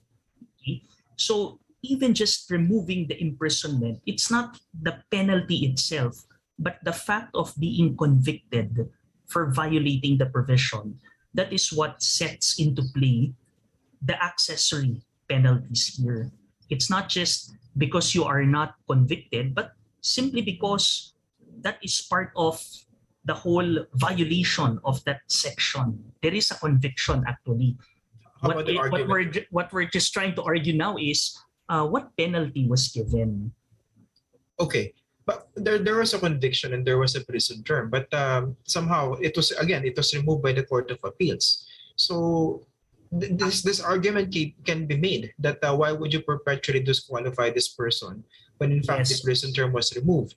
Okay? 0.59 0.83
So 1.17 1.59
even 1.81 2.13
just 2.13 2.49
removing 2.49 3.07
the 3.07 3.19
imprisonment, 3.21 4.01
it's 4.05 4.29
not 4.29 4.59
the 4.81 5.01
penalty 5.09 5.65
itself, 5.65 6.25
but 6.59 6.77
the 6.83 6.93
fact 6.93 7.33
of 7.33 7.53
being 7.59 7.97
convicted 7.97 8.89
for 9.27 9.51
violating 9.51 10.17
the 10.17 10.27
provision. 10.27 10.99
That 11.33 11.53
is 11.53 11.71
what 11.71 12.03
sets 12.03 12.59
into 12.59 12.83
play 12.93 13.33
the 14.01 14.21
accessory 14.21 15.01
penalties 15.29 15.95
here. 15.95 16.31
It's 16.69 16.89
not 16.89 17.07
just 17.07 17.55
because 17.77 18.13
you 18.13 18.25
are 18.25 18.43
not 18.43 18.75
convicted, 18.87 19.55
but 19.55 19.71
simply 20.01 20.41
because 20.41 21.13
that 21.61 21.77
is 21.81 22.01
part 22.01 22.31
of 22.35 22.59
the 23.25 23.33
whole 23.33 23.85
violation 23.95 24.79
of 24.83 25.03
that 25.05 25.21
section. 25.27 26.01
There 26.21 26.33
is 26.33 26.51
a 26.51 26.55
conviction 26.55 27.23
actually. 27.27 27.77
What, 28.41 28.65
the 28.65 28.77
what 28.77 29.07
we're 29.07 29.31
what 29.51 29.67
we're 29.71 29.85
just 29.85 30.13
trying 30.13 30.33
to 30.35 30.41
argue 30.41 30.73
now 30.73 30.97
is 30.97 31.37
uh, 31.69 31.85
what 31.85 32.09
penalty 32.17 32.65
was 32.65 32.89
given. 32.89 33.53
Okay, 34.59 34.93
but 35.25 35.49
there 35.55 35.77
there 35.77 36.01
was 36.01 36.13
a 36.13 36.19
conviction 36.19 36.73
and 36.73 36.81
there 36.81 36.97
was 36.97 37.13
a 37.13 37.21
prison 37.21 37.61
term, 37.61 37.93
but 37.93 38.09
um, 38.13 38.57
somehow 38.65 39.13
it 39.21 39.37
was 39.37 39.53
again 39.61 39.85
it 39.85 39.95
was 39.95 40.13
removed 40.17 40.41
by 40.41 40.53
the 40.53 40.65
Court 40.65 40.89
of 40.89 40.97
Appeals. 41.05 41.69
So 41.95 42.65
th- 43.13 43.37
this 43.37 43.61
this 43.61 43.79
argument 43.79 44.33
ca- 44.33 44.55
can 44.65 44.89
be 44.89 44.97
made 44.97 45.33
that 45.37 45.61
uh, 45.61 45.77
why 45.77 45.93
would 45.93 46.09
you 46.09 46.25
perpetually 46.25 46.81
disqualify 46.81 47.53
this 47.53 47.69
person 47.69 48.25
when 48.57 48.71
in 48.71 48.81
fact 48.81 49.09
the 49.09 49.21
prison 49.21 49.53
term 49.53 49.71
was 49.71 49.93
removed? 49.93 50.33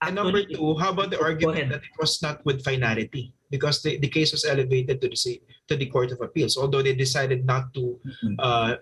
And 0.00 0.16
number 0.16 0.42
two, 0.44 0.76
how 0.80 0.96
about 0.96 1.10
the 1.10 1.20
argument 1.20 1.68
that 1.70 1.84
it 1.84 1.96
was 2.00 2.22
not 2.22 2.40
with 2.44 2.64
finality 2.64 3.34
because 3.50 3.82
the, 3.82 3.98
the 3.98 4.08
case 4.08 4.32
was 4.32 4.46
elevated 4.48 5.00
to 5.02 5.08
the 5.08 5.42
to 5.68 5.76
the 5.76 5.86
Court 5.86 6.10
of 6.12 6.20
Appeals, 6.24 6.56
although 6.56 6.80
they 6.80 6.94
decided 6.94 7.44
not 7.44 7.74
to 7.74 8.00
uh, 8.38 8.80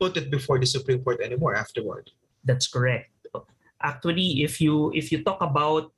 put 0.00 0.16
it 0.16 0.30
before 0.30 0.58
the 0.58 0.66
Supreme 0.66 1.04
Court 1.04 1.20
anymore 1.20 1.54
afterward. 1.54 2.08
That's 2.44 2.66
correct. 2.66 3.12
Actually, 3.82 4.40
if 4.40 4.60
you 4.60 4.92
if 4.96 5.12
you 5.12 5.20
talk 5.24 5.44
about 5.44 5.92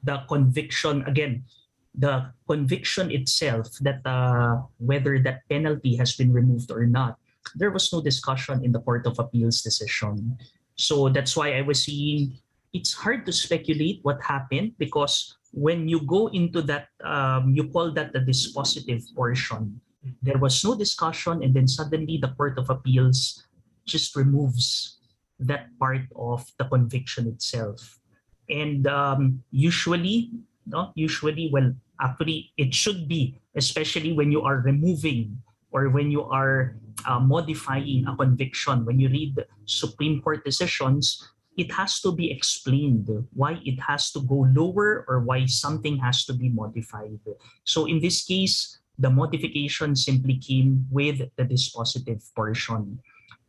the 0.00 0.24
conviction 0.24 1.04
again, 1.04 1.44
the 1.92 2.32
conviction 2.48 3.12
itself 3.12 3.68
that 3.84 4.00
uh, 4.08 4.64
whether 4.80 5.20
that 5.20 5.44
penalty 5.52 5.96
has 5.96 6.16
been 6.16 6.32
removed 6.32 6.72
or 6.72 6.88
not, 6.88 7.20
there 7.56 7.70
was 7.70 7.92
no 7.92 8.00
discussion 8.00 8.64
in 8.64 8.72
the 8.72 8.80
Court 8.80 9.04
of 9.04 9.20
Appeals 9.20 9.60
decision. 9.60 10.40
So 10.76 11.08
that's 11.12 11.36
why 11.36 11.56
I 11.56 11.62
was 11.62 11.84
saying 11.84 12.40
it's 12.72 12.92
hard 12.92 13.24
to 13.26 13.32
speculate 13.32 14.00
what 14.02 14.22
happened 14.24 14.72
because 14.78 15.36
when 15.52 15.88
you 15.88 16.00
go 16.00 16.28
into 16.32 16.62
that, 16.62 16.88
um, 17.04 17.52
you 17.52 17.68
call 17.68 17.92
that 17.92 18.12
the 18.12 18.20
dispositive 18.20 19.04
portion. 19.14 19.80
There 20.22 20.38
was 20.38 20.64
no 20.64 20.74
discussion, 20.74 21.44
and 21.44 21.54
then 21.54 21.68
suddenly 21.68 22.18
the 22.18 22.32
Court 22.34 22.58
of 22.58 22.70
Appeals 22.70 23.44
just 23.84 24.16
removes 24.16 24.98
that 25.38 25.68
part 25.78 26.08
of 26.16 26.48
the 26.58 26.64
conviction 26.64 27.28
itself. 27.28 28.00
And 28.48 28.86
um, 28.88 29.44
usually, 29.50 30.32
no, 30.66 30.90
usually, 30.96 31.50
well, 31.52 31.72
actually, 32.00 32.50
it 32.56 32.74
should 32.74 33.06
be, 33.06 33.38
especially 33.54 34.12
when 34.12 34.32
you 34.32 34.42
are 34.42 34.58
removing 34.58 35.38
or 35.70 35.88
when 35.88 36.10
you 36.10 36.24
are 36.24 36.76
uh, 37.06 37.20
modifying 37.20 38.06
a 38.06 38.16
conviction. 38.16 38.84
When 38.84 38.98
you 38.98 39.08
read 39.08 39.38
Supreme 39.66 40.20
Court 40.20 40.44
decisions, 40.44 41.31
it 41.56 41.70
has 41.72 42.00
to 42.00 42.12
be 42.12 42.30
explained 42.30 43.08
why 43.34 43.60
it 43.64 43.78
has 43.80 44.10
to 44.12 44.20
go 44.24 44.48
lower 44.54 45.04
or 45.08 45.20
why 45.20 45.44
something 45.46 45.98
has 45.98 46.24
to 46.24 46.32
be 46.32 46.48
modified. 46.48 47.20
So 47.64 47.84
in 47.86 48.00
this 48.00 48.24
case, 48.24 48.78
the 48.98 49.10
modification 49.10 49.96
simply 49.96 50.36
came 50.36 50.86
with 50.90 51.20
the 51.36 51.44
dispositive 51.44 52.22
portion. 52.34 53.00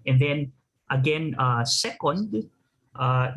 And 0.06 0.20
then 0.20 0.52
again, 0.90 1.36
uh, 1.40 1.64
second, 1.64 2.50
uh, 2.96 3.32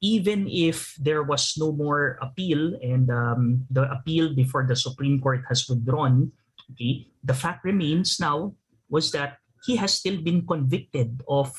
even 0.00 0.48
if 0.48 0.96
there 0.98 1.22
was 1.22 1.54
no 1.56 1.72
more 1.72 2.18
appeal 2.20 2.74
and 2.82 3.10
um, 3.10 3.66
the 3.70 3.90
appeal 3.92 4.34
before 4.34 4.66
the 4.66 4.76
Supreme 4.76 5.20
Court 5.20 5.44
has 5.48 5.68
withdrawn, 5.68 6.32
okay, 6.72 7.06
the 7.22 7.34
fact 7.34 7.64
remains 7.64 8.18
now 8.18 8.54
was 8.88 9.12
that 9.12 9.38
he 9.64 9.76
has 9.76 9.94
still 9.94 10.20
been 10.20 10.46
convicted 10.46 11.22
of 11.28 11.54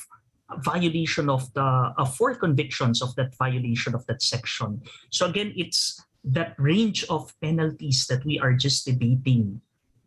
violation 0.62 1.28
of 1.30 1.52
the 1.54 1.62
uh, 1.96 2.04
four 2.04 2.34
convictions 2.34 3.02
of 3.02 3.14
that 3.16 3.34
violation 3.36 3.94
of 3.94 4.06
that 4.06 4.22
section. 4.22 4.80
So 5.10 5.26
again, 5.26 5.52
it's 5.56 6.00
that 6.24 6.54
range 6.58 7.04
of 7.10 7.32
penalties 7.40 8.06
that 8.06 8.24
we 8.24 8.38
are 8.38 8.52
just 8.52 8.86
debating. 8.86 9.60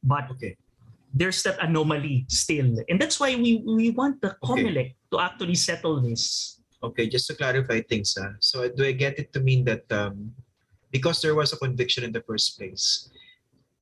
But 0.04 0.32
Okay. 0.32 0.58
there's 1.13 1.42
that 1.44 1.58
anomaly 1.62 2.25
still. 2.30 2.77
And 2.89 3.01
that's 3.01 3.20
why 3.20 3.36
we, 3.36 3.63
we 3.66 3.89
want 3.89 4.22
the 4.22 4.36
COMELEC 4.44 4.96
to 5.12 5.20
actually 5.20 5.56
settle 5.56 6.01
this. 6.01 6.62
Okay, 6.84 7.10
just 7.10 7.25
to 7.27 7.34
clarify 7.34 7.82
things, 7.82 8.16
uh, 8.18 8.38
so 8.39 8.70
do 8.70 8.86
I 8.86 8.92
get 8.92 9.18
it 9.18 9.34
to 9.34 9.39
mean 9.39 9.66
that 9.66 9.89
um, 9.92 10.30
because 10.92 11.22
there 11.22 11.34
was 11.34 11.54
a 11.54 11.58
conviction 11.58 12.04
in 12.04 12.12
the 12.12 12.22
first 12.22 12.58
place, 12.58 13.10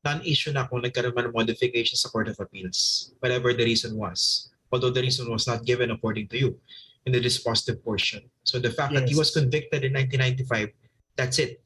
non-issue 0.06 0.54
na 0.54 0.68
kung 0.68 0.82
nagkaroon 0.82 1.16
man 1.16 1.32
modification 1.34 1.98
sa 1.98 2.08
Court 2.08 2.30
of 2.30 2.40
Appeals, 2.40 3.12
whatever 3.20 3.52
the 3.52 3.66
reason 3.66 3.98
was, 3.98 4.48
although 4.76 4.92
the 4.92 5.00
reason 5.00 5.32
was 5.32 5.48
not 5.48 5.64
given 5.64 5.96
according 5.96 6.28
to 6.28 6.38
you 6.38 6.60
in 7.08 7.16
the 7.16 7.22
dispositive 7.24 7.80
portion. 7.80 8.20
So 8.44 8.60
the 8.60 8.70
fact 8.76 8.92
that 8.94 9.08
he 9.08 9.16
was 9.16 9.32
convicted 9.32 9.88
in 9.88 9.96
1995, 9.96 10.76
that's 11.16 11.40
it. 11.40 11.64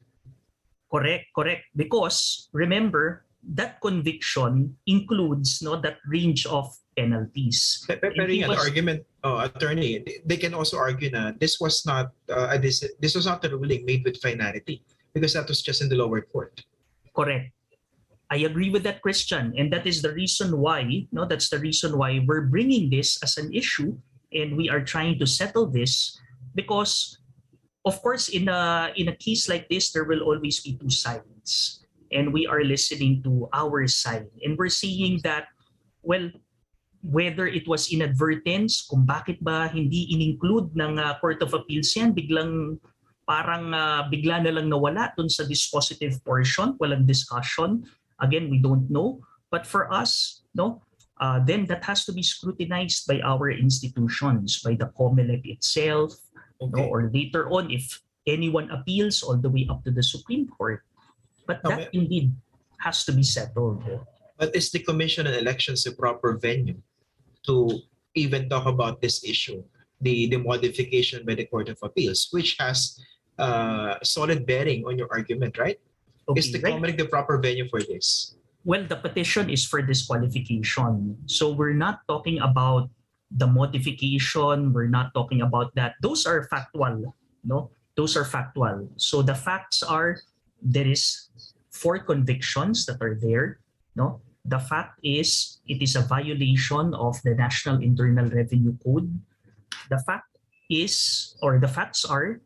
Correct, 0.86 1.26
correct. 1.34 1.66
Because 1.74 2.46
remember, 2.54 3.26
that 3.58 3.80
conviction 3.82 4.76
includes 4.86 5.58
no 5.62 5.74
that 5.82 5.98
range 6.06 6.46
of 6.46 6.70
penalties. 6.94 7.82
Pe- 7.88 7.98
pe- 7.98 8.14
Pero 8.14 8.26
Hindi 8.30 8.46
yung 8.46 8.54
was- 8.54 8.62
argument, 8.62 9.02
oh, 9.26 9.42
attorney, 9.42 9.98
they- 10.06 10.22
they 10.26 10.36
can 10.38 10.54
also 10.54 10.78
argue 10.78 11.10
na 11.10 11.32
this 11.34 11.58
was 11.58 11.82
not 11.82 12.14
uh, 12.30 12.54
this, 12.62 12.84
this 13.02 13.14
was 13.18 13.26
not 13.26 13.42
a 13.42 13.50
ruling 13.50 13.82
made 13.86 14.04
with 14.06 14.20
finality 14.22 14.84
because 15.14 15.34
that 15.34 15.48
was 15.50 15.62
just 15.66 15.82
in 15.82 15.88
the 15.90 15.96
lower 15.98 16.20
court. 16.22 16.62
Correct. 17.16 17.50
I 18.30 18.46
agree 18.46 18.70
with 18.70 18.86
that, 18.86 19.02
Christian, 19.02 19.52
and 19.58 19.72
that 19.74 19.90
is 19.90 20.02
the 20.02 20.14
reason 20.14 20.54
why. 20.62 20.86
No, 21.10 21.26
that's 21.26 21.50
the 21.50 21.58
reason 21.58 21.98
why 21.98 22.22
we're 22.22 22.46
bringing 22.46 22.88
this 22.88 23.18
as 23.26 23.36
an 23.36 23.50
issue, 23.52 23.98
and 24.30 24.56
we 24.56 24.70
are 24.70 24.80
trying 24.80 25.18
to 25.18 25.26
settle 25.26 25.66
this 25.66 26.14
because, 26.54 27.18
of 27.84 27.98
course, 28.02 28.30
in 28.30 28.46
a 28.46 28.94
in 28.94 29.10
a 29.10 29.18
case 29.18 29.50
like 29.50 29.66
this, 29.66 29.90
there 29.90 30.06
will 30.06 30.22
always 30.22 30.62
be 30.62 30.78
two 30.78 30.94
sides, 30.94 31.82
and 32.14 32.30
we 32.30 32.46
are 32.46 32.62
listening 32.62 33.18
to 33.26 33.50
our 33.50 33.90
side, 33.90 34.30
and 34.46 34.54
we're 34.54 34.70
seeing 34.70 35.18
that, 35.26 35.50
well, 36.06 36.30
whether 37.02 37.50
it 37.50 37.66
was 37.66 37.90
inadvertence, 37.90 38.86
kung 38.86 39.02
bakit 39.02 39.42
ba 39.42 39.66
hindi 39.74 40.06
in-include 40.14 40.70
ng 40.78 41.02
uh, 41.02 41.18
Court 41.18 41.42
of 41.42 41.50
Appeals 41.50 41.90
yan, 41.98 42.14
biglang 42.14 42.78
parang 43.26 43.70
uh, 43.74 44.06
bigla 44.10 44.42
na 44.42 44.54
lang 44.54 44.66
nawala 44.66 45.14
dun 45.14 45.30
sa 45.30 45.46
dispositive 45.46 46.18
portion, 46.22 46.74
walang 46.78 47.06
discussion. 47.06 47.82
Again, 48.20 48.50
we 48.50 48.58
don't 48.58 48.88
know. 48.90 49.20
But 49.50 49.66
for 49.66 49.90
us, 49.92 50.42
no, 50.54 50.82
uh, 51.20 51.40
then 51.44 51.66
that 51.66 51.84
has 51.84 52.04
to 52.06 52.12
be 52.12 52.22
scrutinized 52.22 53.06
by 53.06 53.20
our 53.20 53.50
institutions, 53.50 54.62
by 54.62 54.74
the 54.74 54.88
COMELEC 54.96 55.44
itself, 55.44 56.14
no, 56.60 56.68
Okay. 56.68 56.86
or 56.88 57.10
later 57.12 57.48
on 57.50 57.70
if 57.70 58.00
anyone 58.26 58.70
appeals 58.70 59.22
all 59.22 59.36
the 59.36 59.48
way 59.48 59.66
up 59.68 59.82
to 59.84 59.90
the 59.90 60.02
Supreme 60.02 60.46
Court. 60.48 60.84
But 61.46 61.64
No, 61.64 61.70
that 61.76 61.90
indeed 61.92 62.32
has 62.78 63.04
to 63.04 63.12
be 63.12 63.24
settled. 63.24 63.82
But 64.38 64.54
is 64.56 64.70
the 64.70 64.80
Commission 64.80 65.26
on 65.26 65.34
Elections 65.34 65.84
a 65.86 65.92
proper 65.92 66.38
venue 66.38 66.80
to 67.44 67.80
even 68.14 68.48
talk 68.48 68.66
about 68.66 69.00
this 69.00 69.24
issue, 69.24 69.64
the, 70.00 70.28
the 70.28 70.38
modification 70.38 71.24
by 71.26 71.34
the 71.34 71.44
Court 71.46 71.68
of 71.68 71.78
Appeals, 71.82 72.28
which 72.30 72.56
has 72.60 73.00
uh, 73.38 73.96
solid 74.02 74.46
bearing 74.46 74.84
on 74.84 74.96
your 74.96 75.08
argument, 75.10 75.58
right? 75.58 75.80
Is 76.36 76.52
the 76.52 76.60
right? 76.60 76.74
COMELEC 76.74 76.98
the 76.98 77.06
proper 77.06 77.38
venue 77.38 77.68
for 77.68 77.82
this? 77.82 78.36
Well, 78.64 78.84
the 78.84 78.96
petition 78.96 79.48
is 79.48 79.64
for 79.64 79.80
disqualification. 79.80 81.16
So 81.26 81.50
we're 81.50 81.76
not 81.76 82.04
talking 82.06 82.40
about 82.40 82.90
the 83.30 83.46
modification. 83.46 84.72
We're 84.72 84.92
not 84.92 85.14
talking 85.14 85.40
about 85.40 85.74
that. 85.74 85.94
Those 86.02 86.26
are 86.26 86.44
factual. 86.44 87.14
No, 87.44 87.70
those 87.96 88.16
are 88.16 88.24
factual. 88.24 88.88
So 88.96 89.22
the 89.22 89.34
facts 89.34 89.82
are 89.82 90.20
there 90.60 90.86
is 90.86 91.30
four 91.70 91.98
convictions 91.98 92.84
that 92.84 93.00
are 93.00 93.16
there. 93.16 93.60
No, 93.96 94.20
the 94.44 94.58
fact 94.58 95.00
is 95.02 95.60
it 95.66 95.80
is 95.80 95.96
a 95.96 96.04
violation 96.04 96.92
of 96.92 97.16
the 97.22 97.34
National 97.34 97.80
Internal 97.80 98.28
Revenue 98.28 98.76
Code. 98.84 99.08
The 99.88 99.98
fact 100.04 100.36
is, 100.68 101.34
or 101.40 101.58
the 101.58 101.68
facts 101.68 102.04
are, 102.04 102.40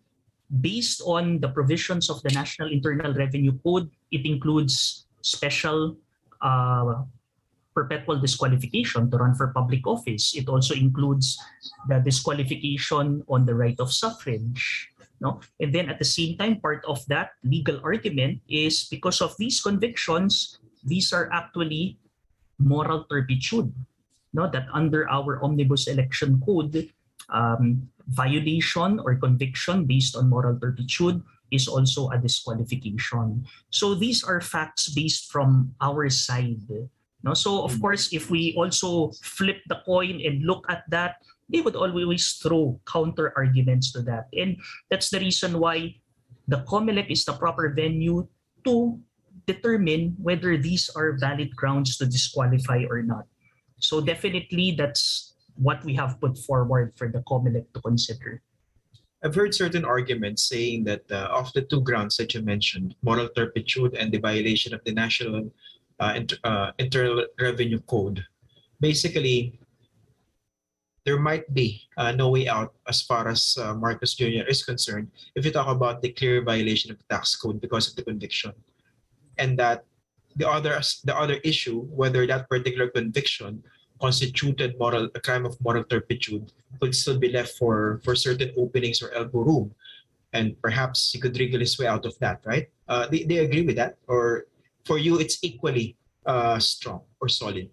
based 0.61 1.03
on 1.05 1.41
the 1.41 1.49
provisions 1.49 2.11
of 2.11 2.23
the 2.23 2.31
National 2.31 2.71
Internal 2.71 3.15
Revenue 3.15 3.57
Code, 3.65 3.91
it 4.11 4.27
includes 4.27 5.07
special 5.23 5.97
uh, 6.43 7.03
perpetual 7.75 8.21
disqualification 8.21 9.11
to 9.11 9.17
run 9.17 9.35
for 9.35 9.49
public 9.51 9.87
office. 9.87 10.37
It 10.37 10.49
also 10.49 10.75
includes 10.75 11.37
the 11.89 11.99
disqualification 11.99 13.25
on 13.29 13.45
the 13.45 13.55
right 13.55 13.79
of 13.81 13.93
suffrage. 13.93 14.89
No? 15.21 15.41
And 15.59 15.75
then 15.75 15.89
at 15.89 15.99
the 15.99 16.07
same 16.07 16.39
time, 16.39 16.61
part 16.61 16.85
of 16.87 17.05
that 17.07 17.35
legal 17.43 17.81
argument 17.83 18.41
is 18.49 18.87
because 18.87 19.21
of 19.21 19.35
these 19.39 19.61
convictions, 19.61 20.59
these 20.85 21.13
are 21.13 21.31
actually 21.33 21.99
moral 22.59 23.05
turpitude. 23.11 23.73
No, 24.35 24.51
that 24.51 24.67
under 24.73 25.09
our 25.09 25.43
omnibus 25.43 25.87
election 25.87 26.43
code, 26.45 26.91
um, 27.31 27.89
violation 28.09 29.01
or 29.01 29.17
conviction 29.17 29.85
based 29.85 30.17
on 30.17 30.29
moral 30.29 30.59
turpitude 30.59 31.23
is 31.51 31.69
also 31.69 32.11
a 32.11 32.19
disqualification. 32.19 33.45
So 33.71 33.95
these 33.95 34.25
are 34.25 34.41
facts 34.41 34.89
based 34.89 35.31
from 35.31 35.75
our 35.81 36.09
side. 36.11 36.67
No? 37.23 37.35
So 37.35 37.65
of 37.65 37.73
mm. 37.75 37.81
course, 37.81 38.13
if 38.13 38.31
we 38.31 38.55
also 38.57 39.13
flip 39.23 39.63
the 39.69 39.81
coin 39.87 40.21
and 40.25 40.45
look 40.45 40.67
at 40.69 40.85
that, 40.91 41.17
they 41.49 41.61
would 41.61 41.77
always 41.77 42.41
throw 42.43 42.81
counter 42.87 43.33
arguments 43.37 43.93
to 43.93 44.03
that. 44.03 44.29
And 44.33 44.57
that's 44.91 45.11
the 45.11 45.21
reason 45.21 45.59
why 45.59 45.97
the 46.49 46.65
COMELEC 46.69 47.11
is 47.11 47.25
the 47.25 47.35
proper 47.35 47.73
venue 47.73 48.27
to 48.65 48.99
determine 49.47 50.17
whether 50.17 50.57
these 50.57 50.89
are 50.97 51.17
valid 51.21 51.55
grounds 51.55 51.97
to 51.99 52.07
disqualify 52.07 52.85
or 52.89 53.03
not. 53.03 53.29
So 53.81 54.01
definitely 54.01 54.73
that's 54.73 55.34
what 55.57 55.85
we 55.85 55.95
have 55.95 56.21
put 56.21 56.37
forward 56.39 56.93
for 56.97 57.09
the 57.09 57.21
COMELEC 57.21 57.73
to 57.75 57.81
consider. 57.81 58.43
I've 59.23 59.35
heard 59.35 59.55
certain 59.55 59.85
arguments 59.85 60.45
saying 60.45 60.85
that 60.85 61.11
uh, 61.11 61.33
of 61.33 61.53
the 61.55 61.63
two 61.63 61.81
grounds 61.81 62.17
that 62.19 62.35
you 62.35 62.43
mentioned, 62.43 62.95
moral 63.03 63.29
turpitude 63.31 63.95
and 63.95 64.13
the 64.13 64.19
violation 64.19 64.75
of 64.75 64.85
the 64.85 64.93
National 64.93 65.51
uh, 65.99 66.21
uh, 66.45 66.73
Internal 66.79 67.25
Revenue 67.41 67.81
Code, 67.87 68.25
basically 68.81 69.59
there 71.05 71.19
might 71.19 71.53
be 71.53 71.83
uh, 71.97 72.13
no 72.13 72.31
way 72.31 72.49
out 72.49 72.75
as 72.89 73.03
far 73.03 73.29
as 73.29 73.57
uh, 73.61 73.75
Marcos 73.75 74.15
Jr. 74.15 74.49
is 74.49 74.65
concerned 74.65 75.11
if 75.35 75.45
you 75.45 75.53
talk 75.53 75.69
about 75.69 76.01
the 76.01 76.13
clear 76.13 76.43
violation 76.43 76.91
of 76.91 76.99
the 76.99 77.05
tax 77.09 77.37
code 77.37 77.61
because 77.61 77.89
of 77.89 77.97
the 77.97 78.03
conviction. 78.03 78.53
And 79.39 79.59
that 79.59 79.85
the 80.37 80.49
other 80.49 80.81
the 81.05 81.17
other 81.17 81.39
issue, 81.45 81.81
whether 81.89 82.27
that 82.27 82.49
particular 82.49 82.89
conviction 82.89 83.63
constituted 84.01 84.79
moral 84.79 85.09
a 85.15 85.21
crime 85.21 85.47
of 85.47 85.61
moral 85.61 85.85
turpitude, 85.85 86.53
could 86.81 86.95
still 86.95 87.19
be 87.19 87.31
left 87.31 87.57
for 87.59 88.01
for 88.05 88.15
certain 88.15 88.53
openings 88.57 89.03
or 89.03 89.11
elbow 89.13 89.41
room, 89.41 89.75
and 90.33 90.61
perhaps 90.61 91.13
he 91.13 91.21
could 91.21 91.39
wriggle 91.39 91.61
his 91.61 91.79
way 91.79 91.87
out 91.87 92.05
of 92.07 92.19
that. 92.19 92.41
Right? 92.45 92.69
Uh, 92.89 93.07
they, 93.09 93.25
they 93.25 93.39
agree 93.39 93.63
with 93.63 93.77
that, 93.77 93.97
or 94.09 94.47
for 94.85 94.99
you 94.99 95.19
it's 95.19 95.39
equally 95.43 95.97
uh, 96.27 96.59
strong 96.59 97.03
or 97.21 97.29
solid. 97.29 97.71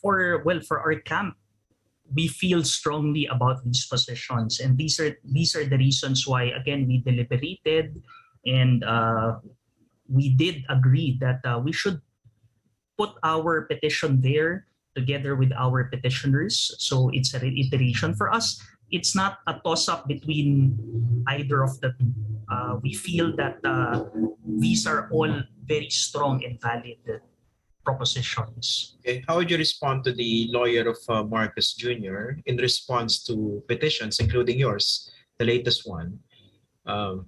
For 0.00 0.42
well, 0.44 0.60
for 0.60 0.80
our 0.80 0.96
camp, 1.00 1.36
we 2.12 2.28
feel 2.28 2.62
strongly 2.62 3.26
about 3.26 3.64
these 3.64 3.86
positions 3.86 4.60
and 4.60 4.76
these 4.76 5.00
are 5.00 5.16
these 5.24 5.56
are 5.56 5.64
the 5.64 5.78
reasons 5.78 6.26
why 6.26 6.52
again 6.52 6.86
we 6.86 7.00
deliberated 7.00 8.02
and 8.44 8.84
uh, 8.84 9.40
we 10.08 10.28
did 10.36 10.64
agree 10.68 11.16
that 11.20 11.40
uh, 11.44 11.58
we 11.58 11.72
should 11.72 12.00
put 12.98 13.16
our 13.24 13.62
petition 13.62 14.20
there 14.20 14.66
together 14.94 15.36
with 15.36 15.52
our 15.58 15.84
petitioners 15.84 16.74
so 16.78 17.10
it's 17.12 17.34
a 17.34 17.40
reiteration 17.40 18.14
for 18.14 18.32
us 18.32 18.62
it's 18.90 19.14
not 19.14 19.38
a 19.46 19.54
toss 19.64 19.88
up 19.88 20.06
between 20.06 20.78
either 21.28 21.62
of 21.62 21.80
the 21.80 21.94
two 21.98 22.12
uh, 22.50 22.76
we 22.82 22.92
feel 22.92 23.34
that 23.36 23.58
uh, 23.64 24.04
these 24.46 24.86
are 24.86 25.08
all 25.10 25.42
very 25.66 25.88
strong 25.88 26.44
and 26.44 26.60
valid 26.60 26.98
propositions. 27.84 28.96
Okay. 29.00 29.24
How 29.28 29.36
would 29.36 29.50
you 29.50 29.58
respond 29.58 30.04
to 30.04 30.12
the 30.12 30.48
lawyer 30.50 30.88
of 30.88 30.98
uh, 31.08 31.22
Marcos 31.22 31.74
Jr. 31.74 32.40
in 32.46 32.56
response 32.56 33.22
to 33.24 33.62
petitions, 33.68 34.18
including 34.20 34.58
yours, 34.58 35.10
the 35.38 35.44
latest 35.44 35.88
one? 35.88 36.18
Um, 36.86 37.26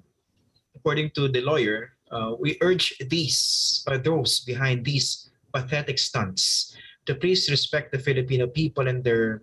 according 0.75 1.11
to 1.11 1.29
the 1.29 1.43
lawyer, 1.43 1.93
uh, 2.11 2.35
we 2.39 2.57
urge 2.61 2.97
these, 3.09 3.85
uh, 3.87 3.99
those 3.99 4.41
behind 4.41 4.85
these 4.85 5.31
pathetic 5.53 5.99
stunts 5.99 6.77
to 7.07 7.15
please 7.15 7.51
respect 7.51 7.93
the 7.93 7.99
Filipino 7.99 8.47
people 8.47 8.87
and 8.89 9.03
their 9.03 9.43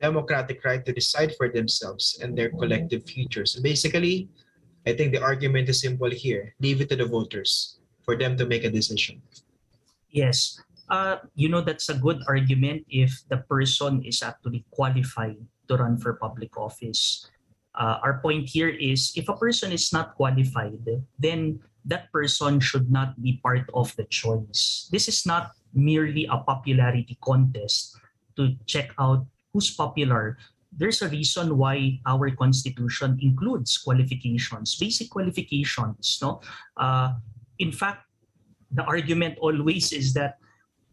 democratic 0.00 0.62
right 0.64 0.84
to 0.84 0.92
decide 0.92 1.34
for 1.36 1.48
themselves 1.48 2.18
and 2.20 2.36
their 2.36 2.50
collective 2.50 3.06
futures. 3.06 3.56
basically, 3.56 4.28
I 4.86 4.92
think 4.92 5.12
the 5.12 5.22
argument 5.22 5.68
is 5.68 5.80
simple 5.80 6.10
here. 6.10 6.54
Leave 6.60 6.80
it 6.80 6.88
to 6.90 6.96
the 6.96 7.06
voters 7.06 7.78
for 8.04 8.14
them 8.14 8.36
to 8.36 8.46
make 8.46 8.62
a 8.62 8.70
decision. 8.70 9.22
Yes. 10.10 10.60
Uh, 10.88 11.18
you 11.34 11.48
know, 11.48 11.60
that's 11.60 11.88
a 11.88 11.98
good 11.98 12.22
argument 12.28 12.86
if 12.88 13.10
the 13.28 13.38
person 13.50 14.04
is 14.04 14.22
actually 14.22 14.64
qualified 14.70 15.36
to 15.66 15.76
run 15.76 15.98
for 15.98 16.14
public 16.14 16.54
office. 16.56 17.26
Uh, 17.74 17.98
our 18.02 18.22
point 18.22 18.48
here 18.48 18.70
is 18.70 19.12
if 19.16 19.28
a 19.28 19.36
person 19.36 19.72
is 19.72 19.92
not 19.92 20.14
qualified, 20.14 20.78
then 21.18 21.58
that 21.84 22.10
person 22.12 22.60
should 22.60 22.90
not 22.90 23.20
be 23.20 23.40
part 23.42 23.66
of 23.74 23.94
the 23.96 24.04
choice. 24.04 24.88
This 24.92 25.08
is 25.08 25.26
not 25.26 25.50
merely 25.74 26.26
a 26.30 26.38
popularity 26.38 27.18
contest 27.22 27.96
to 28.36 28.54
check 28.66 28.92
out 28.98 29.26
who's 29.52 29.70
popular. 29.70 30.38
There's 30.70 31.00
a 31.00 31.08
reason 31.08 31.56
why 31.56 32.00
our 32.04 32.30
constitution 32.36 33.16
includes 33.22 33.78
qualifications, 33.78 34.76
basic 34.76 35.08
qualifications. 35.08 36.18
No, 36.20 36.40
uh, 36.76 37.16
in 37.58 37.72
fact, 37.72 38.04
the 38.70 38.84
argument 38.84 39.38
always 39.40 39.92
is 39.92 40.12
that 40.14 40.36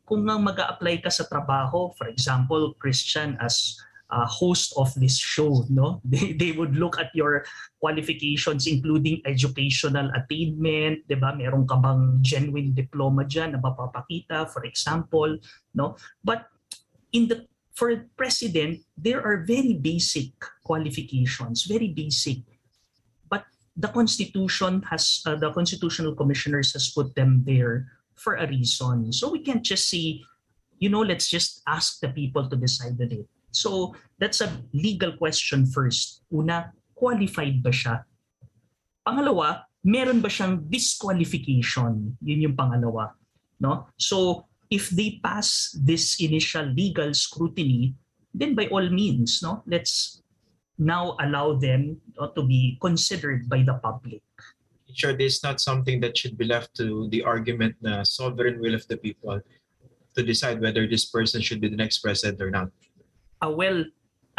kung 0.07 0.23
nga 0.27 0.39
mag 0.39 0.59
apply 0.59 1.03
ka 1.03 1.09
sa 1.09 1.27
trabaho, 1.27 1.91
for 1.95 2.07
example, 2.07 2.75
Christian 2.79 3.35
as 3.43 3.75
a 4.13 4.25
host 4.29 4.77
of 4.77 4.93
this 4.93 5.17
show, 5.17 5.65
no? 5.73 6.01
They, 6.13 6.37
they 6.37 6.51
would 6.53 6.77
look 6.77 7.01
at 7.01 7.09
your 7.17 7.45
qualifications 7.81 8.69
including 8.69 9.25
educational 9.25 10.13
attainment, 10.13 11.09
'di 11.09 11.17
ba? 11.17 11.33
Meron 11.33 11.65
ka 11.65 11.81
bang 11.81 12.21
genuine 12.21 12.77
diploma 12.77 13.25
diyan 13.25 13.57
na 13.57 13.59
mapapakita, 13.59 14.53
for 14.53 14.61
example, 14.69 15.41
no? 15.73 15.97
But 16.21 16.45
in 17.09 17.27
the 17.27 17.49
for 17.73 17.89
president, 18.13 18.85
there 18.93 19.17
are 19.25 19.41
very 19.49 19.73
basic 19.73 20.37
qualifications, 20.61 21.65
very 21.65 21.89
basic 21.89 22.45
the 23.75 23.87
constitution 23.87 24.81
has 24.89 25.21
uh, 25.25 25.35
the 25.35 25.51
constitutional 25.51 26.13
commissioners 26.13 26.73
has 26.73 26.89
put 26.89 27.13
them 27.15 27.41
there 27.45 27.87
for 28.15 28.35
a 28.35 28.47
reason 28.47 29.11
so 29.11 29.31
we 29.31 29.39
can't 29.39 29.63
just 29.63 29.89
say 29.89 30.21
you 30.77 30.89
know 30.89 31.01
let's 31.01 31.29
just 31.29 31.61
ask 31.67 31.99
the 31.99 32.09
people 32.09 32.47
to 32.49 32.55
decide 32.55 32.97
the 32.97 33.05
date 33.05 33.29
so 33.53 33.95
that's 34.17 34.41
a 34.41 34.49
legal 34.73 35.15
question 35.17 35.65
first. 35.65 36.25
Una 36.33 36.73
qualified 36.97 37.61
ba 37.61 37.69
siya? 37.69 38.03
Pangalawa 39.05 39.69
meron 39.85 40.19
ba 40.19 40.27
siyang 40.27 40.65
disqualification? 40.67 42.17
Yun 42.19 42.51
yung 42.51 42.57
pangalawa 42.57 43.13
no? 43.61 43.87
So 43.95 44.49
if 44.73 44.89
they 44.89 45.21
pass 45.21 45.71
this 45.77 46.17
initial 46.19 46.65
legal 46.73 47.13
scrutiny 47.13 47.93
then 48.33 48.57
by 48.57 48.67
all 48.73 48.89
means 48.89 49.39
no? 49.45 49.61
Let's 49.69 50.23
now 50.77 51.15
allow 51.21 51.53
them 51.53 52.01
uh, 52.17 52.33
to 52.33 52.41
be 52.41 52.77
considered 52.81 53.47
by 53.47 53.61
the 53.61 53.77
public. 53.77 54.25
Sure, 54.93 55.13
this 55.13 55.37
is 55.37 55.43
not 55.43 55.61
something 55.61 56.01
that 56.01 56.17
should 56.17 56.37
be 56.37 56.45
left 56.45 56.73
to 56.77 57.09
the 57.09 57.23
argument 57.23 57.75
na 57.81 58.03
sovereign 58.03 58.61
will 58.61 58.73
of 58.73 58.85
the 58.89 58.97
people 58.97 59.41
to 60.15 60.21
decide 60.21 60.61
whether 60.61 60.85
this 60.85 61.05
person 61.05 61.41
should 61.41 61.61
be 61.61 61.67
the 61.67 61.77
next 61.77 61.99
president 61.99 62.41
or 62.41 62.51
not. 62.51 62.69
Uh, 63.43 63.51
well, 63.51 63.83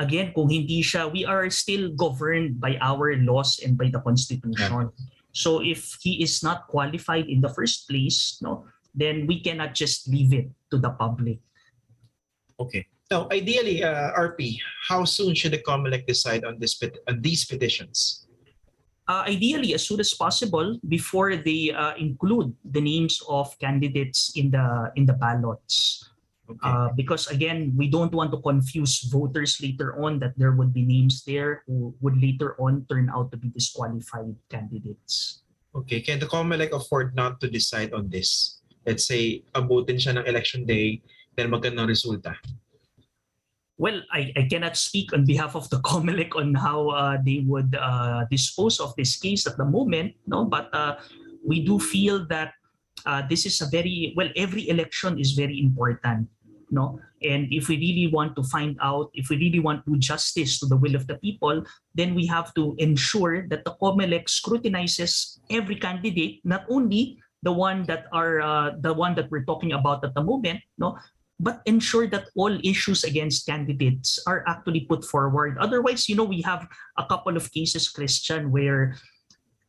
again, 0.01 0.33
kung 0.33 0.49
hindi 0.49 0.81
siya, 0.81 1.13
we 1.13 1.29
are 1.29 1.53
still 1.53 1.93
governed 1.93 2.57
by 2.57 2.81
our 2.81 3.13
laws 3.21 3.61
and 3.61 3.77
by 3.77 3.93
the 3.93 4.01
Constitution. 4.01 4.89
Yeah. 4.89 4.89
So 5.37 5.61
if 5.61 5.99
he 6.01 6.23
is 6.25 6.41
not 6.41 6.67
qualified 6.73 7.29
in 7.29 7.45
the 7.45 7.53
first 7.53 7.85
place, 7.91 8.41
no, 8.41 8.65
then 8.95 9.27
we 9.27 9.45
cannot 9.45 9.75
just 9.75 10.09
leave 10.09 10.33
it 10.33 10.49
to 10.71 10.79
the 10.79 10.91
public. 10.97 11.45
Okay. 12.59 12.87
Now, 13.11 13.29
ideally, 13.31 13.83
uh, 13.83 14.15
RP, 14.17 14.57
how 14.89 15.05
soon 15.05 15.35
should 15.35 15.53
the 15.53 15.59
COMELEC 15.59 16.07
decide 16.07 16.45
on, 16.45 16.59
this 16.59 16.75
pet- 16.75 17.03
on 17.07 17.21
these 17.21 17.45
petitions? 17.45 18.27
Uh, 19.07 19.25
ideally, 19.29 19.75
as 19.75 19.87
soon 19.87 20.01
as 20.01 20.15
possible, 20.15 20.79
before 20.89 21.37
they 21.37 21.71
uh, 21.71 21.95
include 21.97 22.55
the 22.65 22.81
names 22.81 23.21
of 23.29 23.53
candidates 23.59 24.33
in 24.35 24.51
the 24.51 24.91
in 24.97 25.05
the 25.05 25.13
ballots. 25.13 26.09
Okay. 26.45 26.61
Uh, 26.61 26.89
because 26.93 27.27
again, 27.29 27.73
we 27.77 27.89
don't 27.89 28.13
want 28.13 28.31
to 28.33 28.41
confuse 28.45 29.09
voters 29.09 29.61
later 29.63 29.97
on 29.97 30.21
that 30.21 30.37
there 30.37 30.53
would 30.53 30.75
be 30.75 30.85
names 30.85 31.25
there 31.25 31.65
who 31.67 31.95
would 32.01 32.21
later 32.21 32.53
on 32.61 32.85
turn 32.89 33.09
out 33.09 33.33
to 33.33 33.37
be 33.37 33.49
disqualified 33.49 34.37
candidates. 34.51 35.41
Okay, 35.75 36.01
can 36.01 36.21
the 36.21 36.27
COMELEC 36.27 36.71
afford 36.71 37.17
not 37.17 37.41
to 37.41 37.49
decide 37.49 37.93
on 37.93 38.09
this? 38.09 38.61
Let's 38.87 39.09
say, 39.09 39.43
abutin 39.57 39.97
siya 39.97 40.21
ng 40.21 40.29
election 40.29 40.69
day, 40.69 41.01
then 41.35 41.51
magandang 41.51 41.89
resulta 41.89 42.37
well, 43.77 44.03
I, 44.13 44.33
I 44.37 44.47
cannot 44.47 44.77
speak 44.77 45.13
on 45.13 45.25
behalf 45.25 45.57
of 45.57 45.69
the 45.71 45.77
COMELEC 45.89 46.37
on 46.37 46.55
how 46.55 46.91
uh, 46.91 47.19
they 47.25 47.45
would 47.47 47.75
uh, 47.75 48.25
dispose 48.31 48.81
of 48.81 48.95
this 48.97 49.17
case 49.17 49.47
at 49.47 49.57
the 49.57 49.65
moment, 49.65 50.15
no. 50.27 50.45
But 50.45 50.73
uh, 50.73 50.97
we 51.45 51.65
do 51.65 51.79
feel 51.79 52.27
that 52.29 52.55
uh, 53.07 53.23
this 53.29 53.47
is 53.47 53.61
a 53.61 53.67
very 53.67 54.15
well. 54.17 54.29
Every 54.37 54.69
election 54.69 55.19
is 55.19 55.33
very 55.33 55.61
important, 55.61 56.29
no. 56.71 57.01
And 57.23 57.49
if 57.51 57.69
we 57.69 57.77
really 57.77 58.13
want 58.13 58.37
to 58.37 58.43
find 58.45 58.77
out, 58.81 59.11
if 59.15 59.29
we 59.29 59.37
really 59.37 59.61
want 59.61 59.85
to 59.85 59.93
do 59.93 59.99
justice 59.99 60.59
to 60.61 60.67
the 60.67 60.77
will 60.77 60.95
of 60.95 61.07
the 61.07 61.17
people, 61.19 61.65
then 61.95 62.15
we 62.15 62.27
have 62.27 62.53
to 62.55 62.75
ensure 62.79 63.49
that 63.49 63.65
the 63.65 63.77
COMELEC 63.81 64.29
scrutinizes 64.29 65.41
every 65.51 65.77
candidate, 65.77 66.41
not 66.45 66.65
only 66.69 67.19
the 67.43 67.53
one 67.53 67.85
that 67.85 68.07
are 68.13 68.41
uh, 68.41 68.73
the 68.81 68.93
one 68.93 69.15
that 69.15 69.31
we're 69.31 69.45
talking 69.45 69.73
about 69.73 70.05
at 70.05 70.15
the 70.15 70.25
moment, 70.25 70.61
no, 70.79 70.97
but 71.39 71.61
ensure 71.67 72.07
that 72.09 72.33
all 72.37 72.53
issues 72.65 73.05
against 73.05 73.47
candidates 73.47 74.19
are 74.27 74.45
actually 74.49 74.89
put 74.89 75.05
forward. 75.05 75.59
Otherwise, 75.61 76.09
you 76.09 76.17
know, 76.17 76.25
we 76.25 76.41
have 76.43 76.67
a 76.97 77.05
couple 77.05 77.37
of 77.37 77.51
cases, 77.53 77.89
Christian, 77.89 78.51
where 78.51 78.97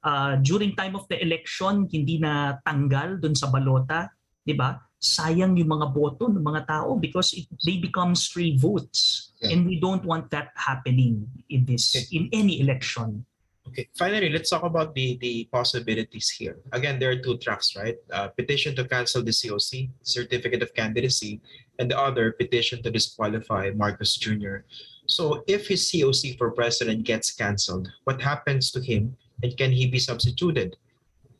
uh, 0.03 0.37
during 0.37 0.75
time 0.75 0.95
of 0.95 1.07
the 1.09 1.19
election, 1.21 1.89
hindi 1.91 2.17
na 2.21 2.61
tanggal 2.63 3.19
dun 3.19 3.35
sa 3.35 3.51
balota, 3.51 4.09
di 4.45 4.53
ba? 4.53 4.77
Sayang 5.01 5.57
yung 5.57 5.69
mga 5.69 5.91
boto 5.93 6.29
ng 6.29 6.41
mga 6.41 6.65
tao 6.69 6.95
because 6.95 7.33
it, 7.33 7.45
they 7.65 7.77
become 7.77 8.15
stray 8.15 8.55
votes. 8.57 9.33
Yeah. 9.41 9.51
And 9.53 9.65
we 9.65 9.81
don't 9.81 10.05
want 10.05 10.31
that 10.31 10.53
happening 10.55 11.27
in 11.49 11.65
this, 11.65 11.93
Okay. 11.93 12.05
in 12.13 12.29
any 12.31 12.61
election. 12.61 13.25
Okay, 13.67 13.89
finally, 13.97 14.29
let's 14.29 14.53
talk 14.53 14.61
about 14.61 14.93
the 14.93 15.17
the 15.17 15.49
possibilities 15.51 16.29
here. 16.29 16.61
Again, 16.71 17.01
there 17.01 17.09
are 17.09 17.17
two 17.17 17.41
tracks, 17.41 17.73
right? 17.73 17.97
Uh, 18.13 18.29
petition 18.29 18.77
to 18.77 18.85
cancel 18.85 19.25
the 19.25 19.33
COC, 19.33 19.89
certificate 20.05 20.61
of 20.61 20.69
candidacy, 20.77 21.41
and 21.81 21.89
the 21.89 21.97
other 21.97 22.31
petition 22.37 22.85
to 22.85 22.93
disqualify 22.93 23.73
Marcos 23.73 24.15
Jr. 24.21 24.69
So, 25.09 25.41
if 25.49 25.65
his 25.67 25.81
COC 25.89 26.37
for 26.37 26.53
president 26.53 27.09
gets 27.09 27.33
canceled, 27.33 27.89
what 28.05 28.21
happens 28.21 28.69
to 28.71 28.79
him, 28.85 29.17
and 29.41 29.57
can 29.57 29.73
he 29.73 29.89
be 29.89 29.97
substituted? 29.99 30.77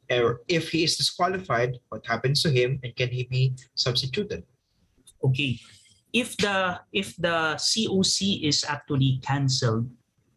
Or 0.09 0.41
if 0.47 0.69
he 0.69 0.83
is 0.83 0.97
disqualified, 0.97 1.77
what 1.89 2.05
happens 2.05 2.41
to 2.43 2.49
him, 2.49 2.79
and 2.83 2.95
can 2.95 3.09
he 3.09 3.23
be 3.25 3.55
substituted? 3.75 4.43
okay. 5.25 5.57
If 6.15 6.37
the 6.39 6.79
if 6.95 7.17
the 7.19 7.59
coc 7.59 8.21
is 8.39 8.63
actually 8.63 9.19
cancelled 9.19 9.91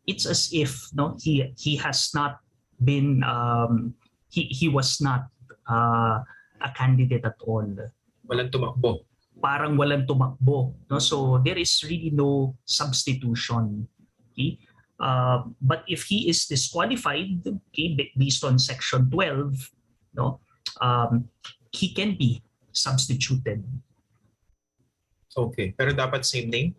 it's 0.09 0.25
as 0.25 0.49
if 0.51 0.89
no 0.97 1.15
he 1.21 1.53
he 1.55 1.77
has 1.77 2.11
not 2.17 2.41
been 2.83 3.23
um 3.23 3.95
he 4.33 4.49
he 4.49 4.67
was 4.67 4.99
not 5.05 5.29
uh, 5.69 6.25
a 6.59 6.71
candidate 6.75 7.23
at 7.29 7.37
all. 7.45 7.69
Walang 8.27 8.51
tumakbo. 8.51 9.05
parang 9.39 9.79
walang 9.79 10.03
tumakbo 10.03 10.75
no? 10.91 10.99
So 10.99 11.39
there 11.47 11.55
is 11.61 11.79
really 11.87 12.11
no 12.11 12.59
substitution. 12.67 13.87
Okay 14.35 14.59
uh, 15.01 15.43
but 15.63 15.85
if 15.87 16.05
he 16.05 16.29
is 16.29 16.47
disqualified 16.47 17.43
okay 17.47 18.13
based 18.17 18.45
on 18.45 18.59
section 18.59 19.11
12 19.11 19.71
no 20.15 20.41
um, 20.81 21.29
he 21.73 21.93
can 21.93 22.17
be 22.17 22.43
substituted 22.73 23.63
Okay, 25.39 25.71
pero 25.79 25.95
dapat 25.95 26.27
same 26.27 26.51
name? 26.51 26.75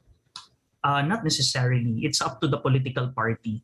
Uh, 0.83 0.99
not 0.99 1.23
necessarily. 1.23 2.03
It's 2.03 2.19
up 2.19 2.43
to 2.43 2.47
the 2.51 2.59
political 2.59 3.07
party. 3.15 3.63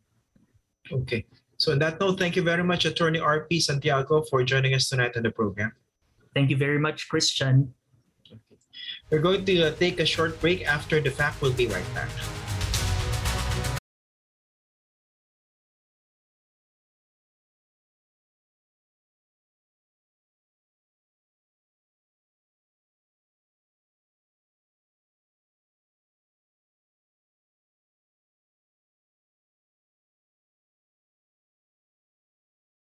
Okay. 0.87 1.27
So 1.59 1.71
on 1.75 1.79
that 1.79 1.99
note, 1.99 2.19
thank 2.19 2.35
you 2.35 2.43
very 2.43 2.63
much, 2.63 2.83
Attorney 2.87 3.19
RP 3.19 3.59
Santiago, 3.59 4.23
for 4.27 4.43
joining 4.43 4.75
us 4.75 4.87
tonight 4.87 5.15
on 5.15 5.23
the 5.23 5.31
program. 5.31 5.71
Thank 6.35 6.51
you 6.51 6.57
very 6.59 6.79
much, 6.79 7.07
Christian. 7.07 7.73
We're 9.11 9.23
going 9.23 9.45
to 9.45 9.71
uh, 9.71 9.75
take 9.75 9.99
a 9.99 10.05
short 10.05 10.39
break 10.39 10.67
after 10.67 10.99
the 10.99 11.11
fact. 11.11 11.39
We'll 11.39 11.55
be 11.55 11.67
right 11.67 11.87
back. 11.95 12.11